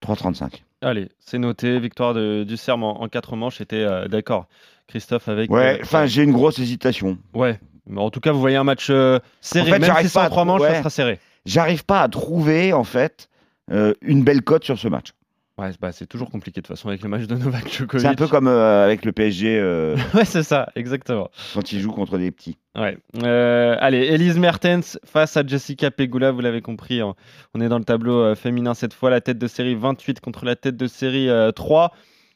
3,35. 0.05 0.63
Allez, 0.81 1.07
c'est 1.19 1.39
noté. 1.39 1.79
Victoire 1.79 2.13
de- 2.13 2.43
du 2.43 2.57
Serme 2.57 2.83
en, 2.83 3.01
en 3.01 3.07
quatre 3.07 3.35
manches. 3.37 3.61
Était 3.61 3.77
euh, 3.77 4.07
d'accord, 4.09 4.47
Christophe, 4.87 5.29
avec. 5.29 5.49
Ouais, 5.49 5.77
euh, 5.77 5.81
enfin, 5.81 6.05
j'ai 6.05 6.23
une 6.23 6.33
grosse 6.33 6.59
hésitation. 6.59 7.17
ouais. 7.33 7.59
Mais 7.85 7.99
en 7.99 8.09
tout 8.09 8.21
cas, 8.21 8.31
vous 8.31 8.39
voyez 8.39 8.55
un 8.55 8.63
match 8.63 8.87
euh, 8.89 9.19
serré. 9.41 9.71
En 9.71 9.73
fait, 9.73 9.79
Même 9.79 9.95
si 9.97 10.07
c'est 10.09 10.19
en 10.19 10.29
trois 10.29 10.45
manches, 10.45 10.61
ça 10.61 10.75
sera 10.79 10.89
serré. 10.89 11.19
J'arrive 11.45 11.85
pas 11.85 12.01
à 12.01 12.07
trouver, 12.09 12.73
en 12.73 12.83
fait, 12.83 13.29
euh, 13.71 13.93
une 14.01 14.23
belle 14.23 14.41
cote 14.41 14.63
sur 14.63 14.77
ce 14.77 14.87
match. 14.87 15.11
Ouais, 15.59 15.69
bah, 15.79 15.91
c'est 15.91 16.07
toujours 16.07 16.31
compliqué 16.31 16.61
de 16.61 16.65
toute 16.65 16.75
façon 16.75 16.87
avec 16.87 17.03
le 17.03 17.09
match 17.09 17.27
de 17.27 17.35
Novak 17.35 17.71
Djokovic. 17.71 18.01
C'est 18.01 18.07
un 18.07 18.15
peu 18.15 18.27
comme 18.27 18.47
euh, 18.47 18.83
avec 18.83 19.05
le 19.05 19.11
PSG 19.11 19.59
euh, 19.59 19.95
ouais, 20.15 20.25
c'est 20.25 20.41
ça, 20.41 20.69
exactement. 20.75 21.29
quand 21.53 21.71
il 21.71 21.79
joue 21.79 21.91
contre 21.91 22.17
des 22.17 22.31
petits. 22.31 22.57
Ouais. 22.75 22.97
Euh, 23.21 23.75
allez, 23.79 23.99
Elise 23.99 24.39
Mertens 24.39 24.97
face 25.05 25.37
à 25.37 25.45
Jessica 25.45 25.91
Pegula, 25.91 26.31
vous 26.31 26.39
l'avez 26.41 26.61
compris. 26.61 27.01
hein. 27.01 27.13
On 27.53 27.61
est 27.61 27.69
dans 27.69 27.77
le 27.77 27.83
tableau 27.85 28.33
féminin 28.33 28.73
cette 28.73 28.95
fois, 28.95 29.11
la 29.11 29.21
tête 29.21 29.37
de 29.37 29.45
série 29.45 29.75
28 29.75 30.21
contre 30.21 30.43
la 30.43 30.55
tête 30.55 30.75
de 30.75 30.87
série 30.87 31.29
euh, 31.29 31.51
3. 31.51 31.91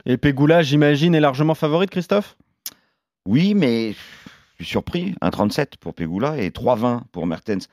Et 0.06 0.18
Pegula, 0.18 0.62
j'imagine, 0.62 1.16
est 1.16 1.20
largement 1.20 1.56
favorite, 1.56 1.90
Christophe? 1.90 2.38
Oui, 3.26 3.56
mais 3.56 3.94
je 4.60 4.64
suis 4.64 4.66
surpris. 4.66 5.16
1,37 5.24 5.78
pour 5.80 5.96
Pegula 5.96 6.38
et 6.38 6.50
3,20 6.50 7.02
pour 7.12 7.26
Mertens. 7.26 7.68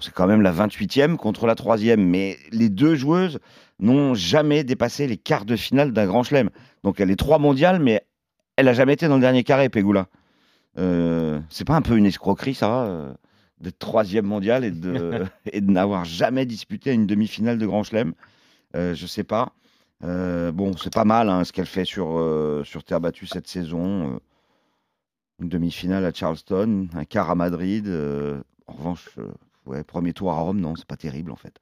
C'est 0.00 0.12
quand 0.12 0.26
même 0.26 0.42
la 0.42 0.52
28e 0.52 1.16
contre 1.16 1.46
la 1.46 1.54
3e. 1.54 1.96
Mais 1.96 2.38
les 2.52 2.68
deux 2.68 2.94
joueuses 2.94 3.38
n'ont 3.80 4.14
jamais 4.14 4.64
dépassé 4.64 5.06
les 5.06 5.16
quarts 5.16 5.44
de 5.44 5.56
finale 5.56 5.92
d'un 5.92 6.06
grand 6.06 6.22
chelem. 6.22 6.50
Donc 6.84 7.00
elle 7.00 7.10
est 7.10 7.16
3 7.16 7.38
mondiale, 7.38 7.80
mais 7.80 8.04
elle 8.56 8.66
n'a 8.66 8.72
jamais 8.72 8.94
été 8.94 9.08
dans 9.08 9.16
le 9.16 9.20
dernier 9.20 9.44
carré, 9.44 9.68
Pegula. 9.68 10.06
Euh, 10.78 11.40
c'est 11.50 11.64
pas 11.64 11.74
un 11.76 11.82
peu 11.82 11.96
une 11.96 12.06
escroquerie, 12.06 12.54
ça 12.54 12.84
euh, 12.84 13.12
D'être 13.60 13.78
troisième 13.78 14.26
mondiale 14.26 14.64
et 14.64 14.70
de, 14.70 15.24
et 15.52 15.60
de 15.60 15.70
n'avoir 15.70 16.04
jamais 16.04 16.46
disputé 16.46 16.92
une 16.92 17.06
demi-finale 17.06 17.58
de 17.58 17.66
grand 17.66 17.82
chelem? 17.82 18.14
Euh, 18.76 18.94
Je 18.94 19.06
sais 19.06 19.24
pas. 19.24 19.52
Euh, 20.04 20.52
bon, 20.52 20.76
c'est 20.76 20.92
pas 20.92 21.04
mal 21.04 21.28
hein, 21.28 21.42
ce 21.42 21.52
qu'elle 21.52 21.66
fait 21.66 21.84
sur, 21.84 22.22
sur 22.64 22.84
terre 22.84 23.00
battue 23.00 23.26
cette 23.26 23.48
saison. 23.48 24.20
une 25.40 25.48
demi-finale 25.48 26.04
à 26.04 26.12
Charleston, 26.12 26.88
un 26.94 27.04
quart 27.04 27.30
à 27.30 27.34
Madrid. 27.34 27.88
en 28.66 28.72
revanche, 28.72 29.08
ouais, 29.68 29.84
premier 29.84 30.12
tour 30.12 30.32
à 30.32 30.40
Rome, 30.40 30.60
non, 30.60 30.74
c'est 30.76 30.86
pas 30.86 30.96
terrible 30.96 31.30
en 31.30 31.36
fait. 31.36 31.54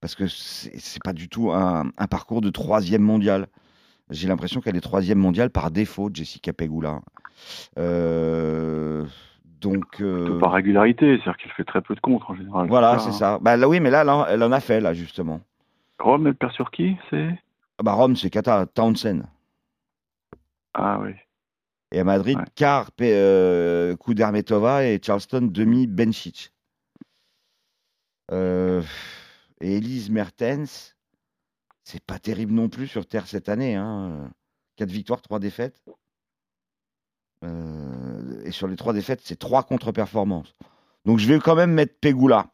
Parce 0.00 0.14
que 0.14 0.26
c'est 0.28 1.02
pas 1.02 1.12
du 1.12 1.28
tout 1.28 1.52
un, 1.52 1.90
un 1.96 2.06
parcours 2.06 2.40
de 2.40 2.50
troisième 2.50 3.02
mondial. 3.02 3.46
J'ai 4.10 4.28
l'impression 4.28 4.60
qu'elle 4.60 4.76
est 4.76 4.80
troisième 4.80 5.18
mondiale 5.18 5.50
par 5.50 5.70
défaut, 5.70 6.10
Jessica 6.12 6.52
Pegula. 6.52 7.00
Euh, 7.78 9.04
donc. 9.60 10.00
euh, 10.00 10.38
Par 10.38 10.52
régularité, 10.52 11.16
c'est-à-dire 11.16 11.36
qu'il 11.38 11.50
fait 11.52 11.64
très 11.64 11.82
peu 11.82 11.94
de 11.94 12.00
contre 12.00 12.30
en 12.30 12.34
général. 12.34 12.68
voilà, 12.68 12.92
hein. 12.94 12.98
c'est 12.98 13.12
ça. 13.12 13.38
Bah, 13.40 13.56
là, 13.56 13.68
oui, 13.68 13.80
mais 13.80 13.90
là, 13.90 14.02
elle 14.02 14.10
en- 14.10 14.26
elle 14.26 14.42
en 14.42 14.52
a 14.52 14.60
fait, 14.60 14.80
là, 14.80 14.94
justement. 14.94 15.40
Rome, 15.98 16.26
elle 16.26 16.34
perd 16.34 16.52
sur 16.52 16.70
qui 16.70 16.96
C'est? 17.10 17.28
Ah 17.78 17.82
Bah, 17.82 17.92
Rome, 17.92 18.16
c'est 18.16 18.30
Kata 18.30 18.66
Townsend. 18.66 19.22
Ah 20.74 20.98
oui. 21.02 21.12
Et 21.92 22.00
à 22.00 22.04
Madrid, 22.04 22.38
Ouais. 22.38 23.12
euh, 23.12 23.96
Kudermetova 23.96 24.84
et 24.84 25.00
Charleston 25.02 25.48
demi 25.50 25.86
Benchic. 25.86 26.52
Euh, 28.32 28.82
et 29.60 29.76
Elise 29.76 30.10
Mertens, 30.10 30.96
c'est 31.84 32.04
pas 32.04 32.18
terrible 32.18 32.52
non 32.52 32.68
plus 32.68 32.88
sur 32.88 33.06
terre 33.06 33.26
cette 33.26 33.48
année. 33.48 33.74
Hein. 33.74 34.30
4 34.76 34.90
victoires, 34.90 35.22
3 35.22 35.38
défaites. 35.38 35.82
Euh, 37.44 38.42
et 38.44 38.50
sur 38.50 38.66
les 38.66 38.76
3 38.76 38.92
défaites, 38.92 39.20
c'est 39.22 39.38
3 39.38 39.64
contre-performances. 39.64 40.54
Donc 41.04 41.18
je 41.18 41.28
vais 41.28 41.38
quand 41.38 41.54
même 41.54 41.72
mettre 41.72 41.94
Pegula. 42.00 42.50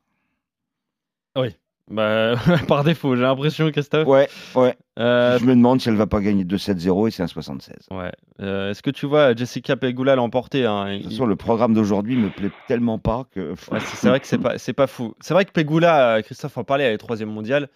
Bah, 1.90 2.34
Par 2.68 2.84
défaut, 2.84 3.14
j'ai 3.16 3.22
l'impression, 3.22 3.70
Christophe. 3.70 4.06
Ouais, 4.06 4.28
ouais. 4.54 4.74
Euh, 4.98 5.38
je 5.38 5.44
me 5.44 5.54
demande 5.54 5.80
si 5.80 5.88
elle 5.88 5.96
va 5.96 6.06
pas 6.06 6.20
gagner 6.20 6.44
2-7-0 6.44 7.08
et 7.08 7.10
c'est 7.10 7.22
un 7.22 7.26
76. 7.26 7.74
ouais. 7.90 8.12
Euh, 8.40 8.70
Est-ce 8.70 8.82
que 8.82 8.90
tu 8.90 9.06
vois 9.06 9.34
Jessica 9.34 9.76
Pegula 9.76 10.14
l'emporter 10.16 10.64
hein, 10.66 10.86
De 10.90 10.96
toute 10.96 11.04
il- 11.06 11.10
façon, 11.12 11.26
le 11.26 11.36
programme 11.36 11.74
d'aujourd'hui 11.74 12.16
me 12.16 12.28
plaît 12.30 12.50
tellement 12.68 12.98
pas 12.98 13.24
que. 13.34 13.50
Ouais, 13.70 13.78
c'est 13.94 14.08
vrai 14.08 14.20
que 14.20 14.26
c'est 14.26 14.38
pas, 14.38 14.58
c'est 14.58 14.72
pas 14.74 14.86
fou. 14.86 15.14
C'est 15.20 15.34
vrai 15.34 15.44
que 15.44 15.52
Pegula, 15.52 16.16
euh, 16.16 16.22
Christophe 16.22 16.56
en 16.58 16.64
parlait, 16.64 16.84
elle 16.84 16.94
est 16.94 16.98
troisième 16.98 17.30
mondiale. 17.30 17.68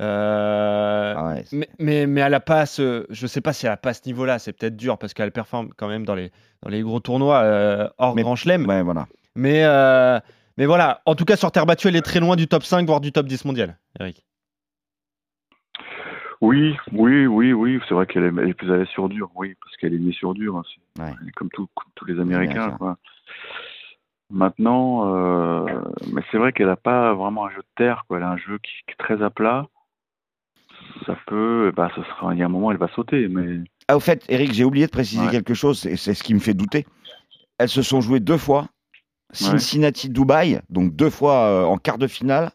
Euh, 0.00 1.14
Ah 1.16 1.26
ouais, 1.28 1.44
mais, 1.52 1.68
mais, 1.78 2.06
mais 2.06 2.20
elle 2.20 2.34
a 2.34 2.40
pas 2.40 2.66
ce. 2.66 3.06
Je 3.10 3.26
sais 3.26 3.40
pas 3.40 3.52
si 3.52 3.66
elle 3.66 3.72
a 3.72 3.76
pas 3.76 3.94
ce 3.94 4.00
niveau-là. 4.06 4.38
C'est 4.38 4.52
peut-être 4.52 4.76
dur 4.76 4.98
parce 4.98 5.14
qu'elle 5.14 5.30
performe 5.32 5.68
quand 5.76 5.88
même 5.88 6.04
dans 6.04 6.14
les, 6.16 6.30
dans 6.62 6.70
les 6.70 6.82
gros 6.82 7.00
tournois 7.00 7.44
hors 7.98 8.14
Mais- 8.16 8.22
Grand 8.22 8.36
Chelem. 8.36 8.66
ouais, 8.66 8.82
voilà. 8.82 9.06
Mais, 9.36 9.64
mais 10.56 10.66
voilà, 10.66 11.02
en 11.06 11.14
tout 11.14 11.24
cas, 11.24 11.36
sur 11.36 11.50
terre 11.52 11.66
battue, 11.66 11.88
elle 11.88 11.96
est 11.96 12.02
très 12.02 12.20
loin 12.20 12.36
du 12.36 12.46
top 12.48 12.62
5, 12.64 12.86
voire 12.86 13.00
du 13.00 13.12
top 13.12 13.26
10 13.26 13.44
mondial, 13.44 13.78
Eric. 14.00 14.24
Oui, 16.40 16.76
oui, 16.92 17.26
oui, 17.26 17.52
oui. 17.52 17.80
C'est 17.88 17.94
vrai 17.94 18.06
qu'elle 18.06 18.24
est, 18.24 18.54
plus 18.54 18.70
à 18.72 18.76
l'aise 18.76 18.88
sur 18.88 19.08
dur, 19.08 19.30
oui, 19.34 19.54
parce 19.62 19.76
qu'elle 19.76 19.94
est 19.94 19.98
née 19.98 20.12
sur 20.12 20.34
dur. 20.34 20.56
hein, 20.56 20.62
c'est- 20.68 21.02
Ouais. 21.02 21.12
elle 21.22 21.28
est 21.28 21.32
comme, 21.32 21.48
tout- 21.50 21.68
comme 21.74 21.90
tous 21.94 22.04
les 22.04 22.20
Américains. 22.20 22.72
Quoi. 22.72 22.96
Maintenant, 24.30 25.14
euh, 25.14 25.64
mais 26.12 26.22
c'est 26.30 26.38
vrai 26.38 26.52
qu'elle 26.52 26.66
n'a 26.66 26.76
pas 26.76 27.14
vraiment 27.14 27.46
un 27.46 27.50
jeu 27.50 27.58
de 27.62 27.66
terre. 27.76 28.04
Quoi. 28.08 28.18
Elle 28.18 28.24
a 28.24 28.30
un 28.30 28.36
jeu 28.36 28.58
qui, 28.58 28.70
qui 28.86 28.92
est 28.92 28.96
très 28.98 29.22
à 29.22 29.30
plat. 29.30 29.66
Ça 31.06 31.16
peut, 31.26 31.72
bah, 31.74 31.90
ce 31.96 32.02
sera, 32.02 32.34
il 32.34 32.38
y 32.38 32.42
a 32.42 32.46
un 32.46 32.48
moment, 32.50 32.70
elle 32.70 32.76
va 32.78 32.88
sauter, 32.88 33.28
mais 33.28 33.60
Ah, 33.88 33.96
au 33.96 34.00
fait, 34.00 34.24
Eric, 34.28 34.52
j'ai 34.52 34.64
oublié 34.64 34.86
de 34.86 34.90
préciser 34.90 35.24
Ouais. 35.24 35.30
quelque 35.30 35.54
chose, 35.54 35.86
et 35.86 35.96
c'est 35.96 36.14
ce 36.14 36.22
qui 36.22 36.34
me 36.34 36.40
fait 36.40 36.54
douter. 36.54 36.84
Elles 37.58 37.68
se 37.68 37.82
sont 37.82 38.00
jouées 38.00 38.20
deux 38.20 38.36
fois. 38.38 38.66
Cincinnati-Dubaï, 39.34 40.60
donc 40.70 40.94
deux 40.94 41.10
fois 41.10 41.46
euh, 41.46 41.64
en 41.64 41.76
quart 41.78 41.98
de 41.98 42.06
finale 42.06 42.50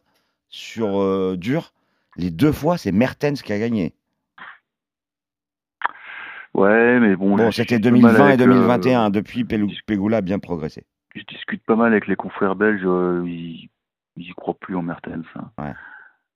sur 0.49 1.01
euh, 1.01 1.35
dur. 1.37 1.71
Les 2.17 2.31
deux 2.31 2.51
fois, 2.51 2.77
c'est 2.77 2.91
Mertens 2.91 3.41
qui 3.43 3.53
a 3.53 3.59
gagné. 3.59 3.93
ouais, 6.53 6.99
mais 6.99 7.15
bon. 7.15 7.35
Bon, 7.35 7.51
c'était 7.51 7.79
discute 7.79 8.01
pas 8.01 8.11
mal 8.11 8.17
2020 8.17 8.19
et 8.19 8.33
avec, 8.33 8.41
euh, 8.41 8.45
2021. 8.45 9.09
Depuis, 9.09 9.43
Pegula 9.45 10.17
a 10.17 10.21
bien 10.21 10.39
progressé. 10.39 10.85
je 11.15 11.23
discute 11.23 11.63
pas 11.65 11.75
mal 11.75 11.91
avec 11.91 12.07
les 12.07 12.15
confrères 12.15 12.55
belges, 12.55 12.81
euh, 12.85 13.23
ils, 13.25 13.69
ils 14.17 14.29
y 14.29 14.33
croient 14.33 14.57
plus 14.59 14.75
en 14.75 14.81
Mertens. 14.81 15.23
hein. 15.35 15.51
Ouais. 15.57 15.73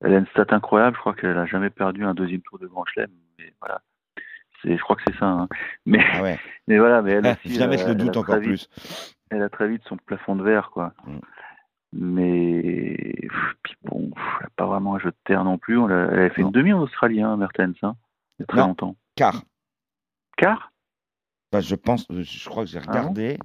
Elle 0.01 0.13
a 0.15 0.17
une 0.17 0.27
stat 0.27 0.47
incroyable, 0.49 0.95
je 0.95 0.99
crois 0.99 1.13
qu'elle 1.15 1.37
a 1.37 1.45
jamais 1.45 1.69
perdu 1.69 2.03
un 2.03 2.13
deuxième 2.13 2.41
tour 2.41 2.59
de 2.59 2.67
Grand 2.67 2.85
Chelem, 2.85 3.09
mais 3.39 3.53
voilà. 3.61 3.81
C'est, 4.63 4.77
je 4.77 4.81
crois 4.81 4.95
que 4.95 5.01
c'est 5.07 5.17
ça. 5.19 5.25
hein. 5.27 5.47
Mais, 5.85 5.99
Ah 6.13 6.21
ouais, 6.21 6.39
mais 6.67 6.77
voilà, 6.79 7.01
mais 7.01 7.11
elle 7.11 7.27
aussi, 7.27 7.61
euh, 7.61 7.67
mettre 7.67 7.85
le 7.85 7.91
a 7.91 7.95
doute 7.95 8.11
très 8.11 8.19
encore 8.19 8.37
vite- 8.39 8.47
plus. 8.49 8.69
Elle 9.29 9.41
a 9.43 9.49
très 9.49 9.67
vite 9.67 9.81
son 9.87 9.97
plafond 9.97 10.35
de 10.35 10.43
verre, 10.43 10.69
quoi. 10.71 10.93
Mm. 11.05 11.19
Mais 11.95 13.13
pff, 13.21 13.53
puis 13.63 13.75
bon, 13.83 14.09
pff, 14.11 14.23
elle 14.39 14.43
n'a 14.45 14.49
pas 14.55 14.65
vraiment 14.65 14.95
un 14.95 14.99
jeu 14.99 15.11
de 15.11 15.15
terre 15.25 15.43
non 15.43 15.57
plus. 15.57 15.77
On 15.77 15.87
l'a- 15.87 16.09
elle 16.11 16.19
a 16.23 16.29
fait 16.31 16.41
Non. 16.41 16.47
une 16.47 16.53
demi 16.53 16.73
en 16.73 16.79
Australie, 16.81 17.21
hein, 17.21 17.37
Mertens, 17.37 17.75
hein, 17.83 17.95
il 18.39 18.41
y 18.41 18.43
a 18.43 18.45
très 18.47 18.57
Non. 18.61 18.67
longtemps. 18.67 18.95
Car, 19.15 19.43
Car 20.37 20.71
bah, 21.51 21.61
je 21.61 21.75
pense, 21.75 22.07
je 22.09 22.49
crois 22.49 22.63
que 22.63 22.69
j'ai 22.71 22.79
Ah 22.79 22.81
bon? 22.85 22.89
regardé. 22.91 23.37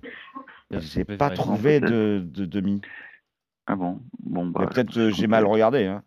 et 0.71 0.81
j'ai 0.81 1.05
pas 1.05 1.29
trouvé 1.31 1.79
de, 1.81 2.23
de 2.25 2.47
demi. 2.47 2.81
Ah 3.67 3.77
bon? 3.77 4.01
Bon, 4.21 4.47
bah, 4.47 4.67
peut-être 4.67 4.97
euh, 4.99 5.11
j'ai 5.11 5.27
mal 5.27 5.45
regardé. 5.45 5.85
Hein. 5.85 6.03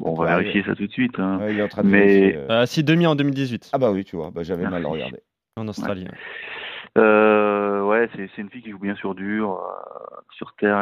Bon, 0.00 0.12
on 0.12 0.14
va 0.22 0.36
vérifier 0.38 0.62
ça 0.64 0.74
tout 0.74 0.86
de 0.86 0.92
suite. 0.92 1.18
hein. 1.18 1.38
Ouais, 1.38 1.52
il 1.52 1.60
est 1.60 1.62
en 1.62 1.68
train 1.68 1.82
de 1.82 1.88
Mais- 1.88 2.34
euh. 2.36 2.46
Euh, 2.50 2.66
si, 2.66 2.82
demi 2.84 3.06
en 3.06 3.14
2018, 3.14 3.70
Ah 3.72 3.78
bah 3.78 3.90
oui, 3.92 4.04
tu 4.04 4.16
vois, 4.16 4.30
bah, 4.30 4.42
j'avais 4.42 4.64
mal 4.64 4.82
Merci. 4.82 4.86
regardé. 4.88 5.20
en 5.56 5.68
Australie. 5.68 6.04
ouais. 6.04 7.02
Euh, 7.02 7.82
ouais, 7.84 8.08
c'est 8.14 8.28
c'est 8.34 8.42
une 8.42 8.50
fille 8.50 8.62
qui 8.62 8.70
joue 8.70 8.78
bien 8.78 8.94
sur 8.96 9.14
dur, 9.14 9.52
euh, 9.60 10.20
sur 10.36 10.54
terre. 10.56 10.78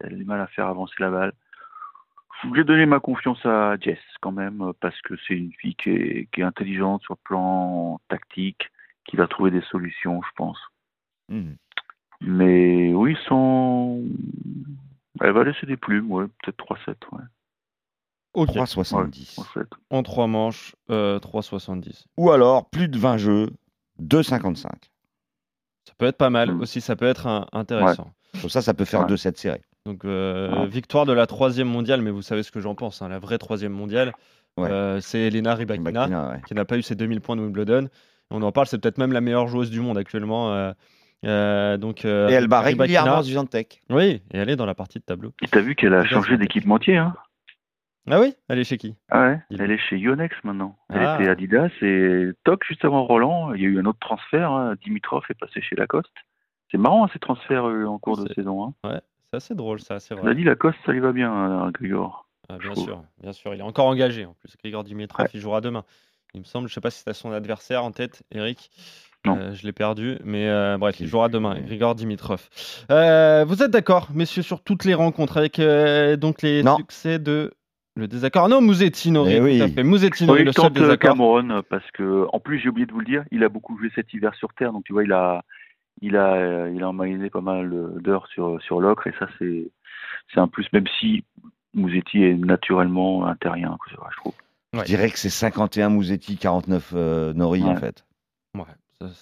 elle 0.00 0.12
a 0.12 0.16
du 0.16 0.24
mal 0.24 0.40
à 0.40 0.46
faire 0.48 0.66
avancer 0.66 0.94
la 0.98 1.10
balle. 1.10 1.32
Je 2.44 2.48
vais 2.56 2.64
donner 2.64 2.86
ma 2.86 3.00
confiance 3.00 3.44
à 3.44 3.76
Jess 3.80 3.98
quand 4.20 4.32
même, 4.32 4.72
parce 4.80 4.98
que 5.02 5.14
c'est 5.26 5.34
une 5.34 5.52
fille 5.52 5.74
qui 5.74 5.90
est, 5.90 6.28
qui 6.32 6.40
est 6.40 6.44
intelligente 6.44 7.02
sur 7.02 7.14
le 7.14 7.20
plan 7.24 8.00
tactique, 8.08 8.70
qui 9.06 9.16
va 9.16 9.26
trouver 9.26 9.50
des 9.50 9.60
solutions, 9.62 10.20
je 10.22 10.30
pense. 10.36 10.58
Mhm. 11.28 11.56
Mais 12.22 12.92
oui, 12.94 13.16
sans. 13.28 13.98
Elle 15.20 15.32
va 15.32 15.44
laisser 15.44 15.66
des 15.66 15.76
plumes, 15.76 16.10
ouais, 16.10 16.26
peut-être 16.42 16.56
3-7, 16.56 16.96
ouais. 17.12 17.22
Ok. 18.34 18.50
3,70. 18.50 19.34
3-7. 19.36 19.64
En 19.90 20.02
3 20.02 20.26
manches, 20.26 20.74
euh, 20.90 21.18
3,70. 21.18 22.04
Ou 22.16 22.30
alors, 22.30 22.68
plus 22.70 22.88
de 22.88 22.96
20 22.98 23.16
jeux, 23.16 23.50
2,55. 23.98 24.70
Ça 25.86 25.94
peut 25.98 26.06
être 26.06 26.16
pas 26.16 26.30
mal 26.30 26.52
Mm. 26.52 26.60
aussi, 26.60 26.80
ça 26.80 26.96
peut 26.96 27.06
être 27.06 27.26
un- 27.26 27.46
intéressant. 27.52 28.10
Comme 28.40 28.50
ça, 28.50 28.62
ça 28.62 28.74
peut 28.74 28.84
faire 28.84 29.00
Ouais. 29.00 29.06
2-7 29.06 29.36
séries. 29.38 29.60
Donc, 29.86 30.04
euh, 30.04 30.50
Ouais. 30.54 30.66
victoire 30.68 31.06
de 31.06 31.12
la 31.12 31.26
troisième 31.26 31.68
mondiale, 31.68 32.02
mais 32.02 32.10
vous 32.10 32.22
savez 32.22 32.42
ce 32.42 32.52
que 32.52 32.60
j'en 32.60 32.74
pense. 32.74 33.02
hein, 33.02 33.08
la 33.08 33.18
vraie 33.18 33.38
troisième 33.38 33.72
mondiale, 33.72 34.12
Ouais. 34.56 34.70
euh, 34.70 35.00
c'est 35.00 35.20
Elena 35.20 35.54
Rybakina, 35.54 35.90
Bakina, 36.00 36.28
ouais. 36.30 36.40
qui 36.46 36.54
n'a 36.54 36.64
pas 36.64 36.76
eu 36.76 36.82
ses 36.82 36.94
2000 36.94 37.20
points 37.20 37.34
de 37.36 37.40
Wimbledon. 37.40 37.88
On 38.30 38.42
en 38.42 38.52
parle, 38.52 38.66
c'est 38.68 38.78
peut-être 38.78 38.98
même 38.98 39.12
la 39.12 39.20
meilleure 39.20 39.48
joueuse 39.48 39.70
du 39.70 39.80
monde 39.80 39.98
actuellement. 39.98 40.52
euh, 40.52 40.72
Euh, 41.26 41.76
donc, 41.76 42.06
euh, 42.06 42.30
Et 42.30 42.32
elle 42.32 42.48
bat 42.48 42.60
Rybakina. 42.62 42.82
régulièrement 43.02 43.22
Zviantec. 43.22 43.82
Oui, 43.90 44.22
et 44.32 44.38
elle 44.38 44.48
est 44.48 44.56
dans 44.56 44.64
la 44.64 44.74
partie 44.74 44.98
de 45.00 45.04
tableau. 45.04 45.34
Et 45.42 45.48
t'as 45.48 45.60
vu 45.60 45.74
qu'elle 45.74 45.92
a 45.92 46.02
changé 46.06 46.38
d'équipementier, 46.38 46.96
hein 46.96 47.14
Ah 48.08 48.20
oui 48.20 48.34
Elle 48.48 48.58
est 48.58 48.64
chez 48.64 48.78
qui? 48.78 48.94
Ah 49.10 49.22
ouais, 49.22 49.40
Il- 49.50 49.60
elle 49.60 49.70
est 49.70 49.78
chez 49.78 49.96
Yonex 49.98 50.34
maintenant. 50.44 50.76
Elle 50.88 51.04
Ah. 51.04 51.16
était 51.20 51.28
Adidas 51.30 51.70
et 51.82 52.30
toc, 52.44 52.64
juste 52.66 52.84
avant 52.84 53.04
Roland, 53.04 53.52
il 53.54 53.60
y 53.62 53.64
a 53.66 53.68
eu 53.68 53.78
un 53.80 53.84
autre 53.84 53.98
transfert. 54.00 54.50
hein. 54.52 54.74
Dimitrov 54.82 55.22
est 55.30 55.34
passé 55.34 55.60
chez 55.60 55.76
Lacoste. 55.76 56.10
C'est 56.70 56.78
marrant 56.78 57.04
hein, 57.04 57.10
ces 57.12 57.18
transferts 57.18 57.66
euh, 57.68 57.84
en 57.86 57.98
cours 57.98 58.16
de 58.22 58.32
saison. 58.32 58.74
Hein. 58.84 59.00
C'est 59.30 59.36
assez 59.36 59.54
drôle, 59.54 59.80
ça, 59.80 60.00
c'est 60.00 60.14
On 60.14 60.18
a 60.18 60.20
vrai. 60.22 60.34
dit 60.34 60.44
Lacoste, 60.44 60.78
ça 60.86 60.92
lui 60.92 61.00
va 61.00 61.12
bien, 61.12 61.30
hein, 61.32 61.70
Grigor. 61.72 62.26
Ah, 62.48 62.58
bien 62.58 62.70
trouve. 62.72 62.84
sûr, 62.84 63.02
bien 63.22 63.32
sûr. 63.32 63.54
Il 63.54 63.60
est 63.60 63.64
encore 63.64 63.86
engagé 63.86 64.24
en 64.26 64.34
plus. 64.34 64.56
Grigor 64.62 64.82
Dimitrov, 64.82 65.24
Ouais. 65.24 65.30
il 65.34 65.40
jouera 65.40 65.60
demain. 65.60 65.84
Il 66.34 66.40
me 66.40 66.44
semble, 66.44 66.68
je 66.68 66.74
sais 66.74 66.80
pas 66.80 66.90
si 66.90 67.02
c'est 67.04 67.12
son 67.12 67.32
adversaire 67.32 67.84
en 67.84 67.90
tête, 67.92 68.22
Eric. 68.32 68.70
Non. 69.26 69.36
Euh, 69.36 69.52
je 69.52 69.64
l'ai 69.66 69.72
perdu, 69.72 70.16
mais 70.24 70.48
euh, 70.48 70.78
bref, 70.78 70.98
il 71.00 71.06
jouera 71.06 71.28
demain. 71.28 71.60
Grigor 71.60 71.94
Dimitrov. 71.94 72.48
Euh, 72.90 73.44
vous 73.46 73.62
êtes 73.62 73.70
d'accord, 73.70 74.08
messieurs, 74.14 74.42
sur 74.42 74.62
toutes 74.62 74.84
les 74.84 74.94
rencontres 74.94 75.36
avec 75.36 75.58
euh, 75.58 76.16
donc 76.16 76.40
les 76.42 76.62
Non. 76.62 76.76
succès 76.76 77.18
de 77.18 77.52
le 78.00 78.08
désaccord. 78.08 78.44
Ah 78.46 78.48
Non, 78.48 78.60
Mouzetti 78.60 79.10
Nori, 79.10 79.32
Eh 79.34 79.38
tout 79.38 79.44
oui. 79.44 79.62
à 79.62 79.68
fait. 79.68 79.82
Mouzetti 79.82 80.26
Nori, 80.26 80.40
Oui, 80.40 80.44
le 80.44 80.50
il 80.50 80.54
seul 80.54 80.66
euh, 80.66 80.70
désaccord. 80.70 81.10
Cameron 81.12 81.62
parce 81.68 81.88
que, 81.92 82.26
en 82.32 82.40
plus, 82.40 82.58
j'ai 82.58 82.68
oublié 82.68 82.86
de 82.86 82.92
vous 82.92 83.00
le 83.00 83.06
dire, 83.06 83.24
il 83.30 83.44
a 83.44 83.48
beaucoup 83.48 83.78
joué 83.78 83.90
cet 83.94 84.12
hiver 84.12 84.34
sur 84.34 84.52
terre, 84.54 84.72
donc 84.72 84.84
tu 84.84 84.92
vois, 84.92 85.04
il 85.04 85.12
a, 85.12 85.44
il 86.02 86.16
a, 86.16 86.34
euh, 86.34 86.72
il 86.74 86.82
a 86.82 86.88
emmagasiné 86.88 87.30
pas 87.30 87.40
mal 87.40 87.72
euh, 87.72 87.88
d'heures 88.00 88.26
sur 88.28 88.60
sur 88.62 88.80
l'ocre 88.80 89.06
et 89.06 89.14
ça 89.18 89.28
c'est, 89.38 89.70
c'est 90.32 90.40
un 90.40 90.48
plus, 90.48 90.66
même 90.72 90.86
si 90.98 91.24
Mouzetti 91.74 92.22
est 92.24 92.34
naturellement 92.34 93.26
un 93.26 93.36
terrien, 93.36 93.76
je 93.90 93.96
trouve. 94.16 94.32
Je 94.72 94.82
dirais 94.84 95.10
que 95.10 95.18
c'est 95.18 95.30
51 95.30 95.88
Mouzetti, 95.88 96.36
49 96.36 96.92
euh, 96.94 97.32
Nori 97.34 97.62
en 97.64 97.74
Ouais. 97.74 97.80
fait. 97.80 98.04
Ouais, 98.56 98.62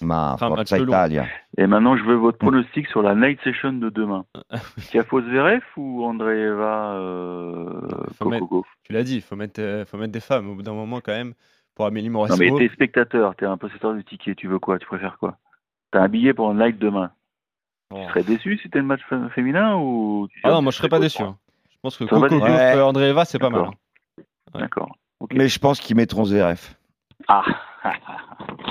Ma 0.00 0.32
Enfin, 0.32 0.48
Forza. 0.48 0.78
Italia. 0.78 1.26
Et 1.56 1.66
maintenant, 1.66 1.96
je 1.96 2.02
veux 2.02 2.16
votre 2.16 2.38
pronostic 2.38 2.86
sur 2.88 3.00
la 3.02 3.14
night 3.14 3.40
session 3.44 3.72
de 3.72 3.88
demain. 3.90 4.24
Tiafo 4.90 5.20
Zverev 5.22 5.62
ou 5.76 6.04
Andreeva 6.04 6.94
euh, 6.94 7.80
Kokogov 8.18 8.64
tu 8.84 8.92
l'as 8.92 9.04
dit, 9.04 9.16
il 9.16 9.22
faut 9.22 9.36
mettre, 9.36 9.60
euh, 9.60 9.84
faut 9.84 9.96
mettre 9.98 10.12
des 10.12 10.20
femmes 10.20 10.50
au 10.50 10.54
bout 10.56 10.62
d'un 10.62 10.72
moment 10.72 11.00
quand 11.00 11.12
même 11.12 11.34
pour 11.74 11.86
Amélie 11.86 12.08
Non 12.08 12.14
Mauresmo. 12.26 12.36
mais 12.38 12.50
t'es 12.68 12.72
spectateur, 12.74 13.36
t'es 13.36 13.46
un 13.46 13.56
possesseur 13.56 13.94
de 13.94 14.00
tickets, 14.00 14.36
tu 14.36 14.48
veux 14.48 14.58
quoi 14.58 14.78
Tu 14.78 14.86
préfères 14.86 15.16
quoi? 15.18 15.36
T'as 15.92 16.00
un 16.02 16.08
billet 16.08 16.34
pour 16.34 16.50
un 16.50 16.54
night 16.54 16.78
demain. 16.78 17.10
Bon. 17.90 18.02
Tu 18.04 18.08
serais 18.10 18.24
déçu 18.24 18.58
si 18.58 18.68
t'es 18.70 18.78
le 18.78 18.84
match 18.84 19.00
fé- 19.08 19.16
féminin 19.34 19.76
ou 19.76 20.26
tu 20.30 20.40
Ah 20.42 20.50
non, 20.50 20.62
moi 20.62 20.72
je 20.72 20.76
serais 20.78 20.88
pas 20.88 20.98
déçu. 20.98 21.22
hein. 21.22 21.36
Je 21.70 21.76
pense 21.82 21.96
que 21.96 22.04
Coco 22.04 22.26
Ouais. 22.40 22.76
Euh, 22.76 22.84
Andreeva, 22.84 23.24
c'est 23.24 23.38
pas 23.38 23.50
mal. 23.50 23.60
D'accord. 23.60 23.74
hein. 24.18 24.22
Ouais. 24.54 24.60
D'accord. 24.62 24.96
Mais 25.32 25.48
je 25.48 25.58
pense 25.58 25.78
qu'ils 25.80 25.96
mettront 25.96 26.24
Zverev. 26.24 26.60
Ah 27.28 27.44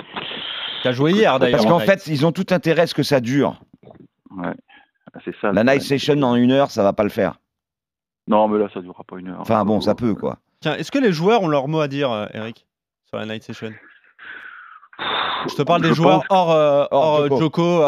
A 0.83 0.91
joué 0.91 1.11
hier 1.11 1.39
d'ailleurs. 1.39 1.57
Parce 1.59 1.69
qu'en 1.69 1.77
en 1.77 1.79
fait, 1.79 2.07
ils 2.07 2.25
ont 2.25 2.31
tout 2.31 2.45
intérêt 2.51 2.83
à 2.83 2.87
ce 2.87 2.93
que 2.93 3.03
ça 3.03 3.19
dure. 3.19 3.61
Ouais. 4.31 4.53
Ah, 5.13 5.19
C'est 5.25 5.35
ça. 5.41 5.51
La 5.51 5.63
night 5.63 5.81
session 5.81 6.21
en 6.23 6.35
une 6.35 6.51
heure, 6.51 6.69
ça 6.71 6.83
va 6.83 6.93
pas 6.93 7.03
le 7.03 7.09
faire. 7.09 7.39
Non, 8.27 8.47
mais 8.47 8.59
là, 8.59 8.67
ça 8.73 8.81
durera 8.81 9.03
pas 9.03 9.17
une 9.17 9.29
heure. 9.29 9.39
Enfin 9.39 9.63
bon, 9.65 9.79
ça 9.81 9.95
peut 9.95 10.13
quoi. 10.13 10.37
Tiens, 10.59 10.75
est-ce 10.75 10.91
que 10.91 10.99
les 10.99 11.11
joueurs 11.11 11.43
ont 11.43 11.47
leur 11.47 11.67
mot 11.67 11.79
à 11.79 11.87
dire, 11.87 12.11
euh, 12.11 12.25
Eric, 12.33 12.65
sur 13.07 13.17
la 13.17 13.25
night 13.25 13.43
session? 13.43 13.71
Je 15.49 15.55
te 15.55 15.61
parle 15.61 15.81
des 15.81 15.89
Je 15.89 15.93
joueurs 15.93 16.19
pense- 16.21 16.25
hors, 16.29 16.51
euh, 16.51 16.85
Hors 16.91 17.03
hors, 17.03 17.19
euh, 17.21 17.27
Djoko. 17.29 17.39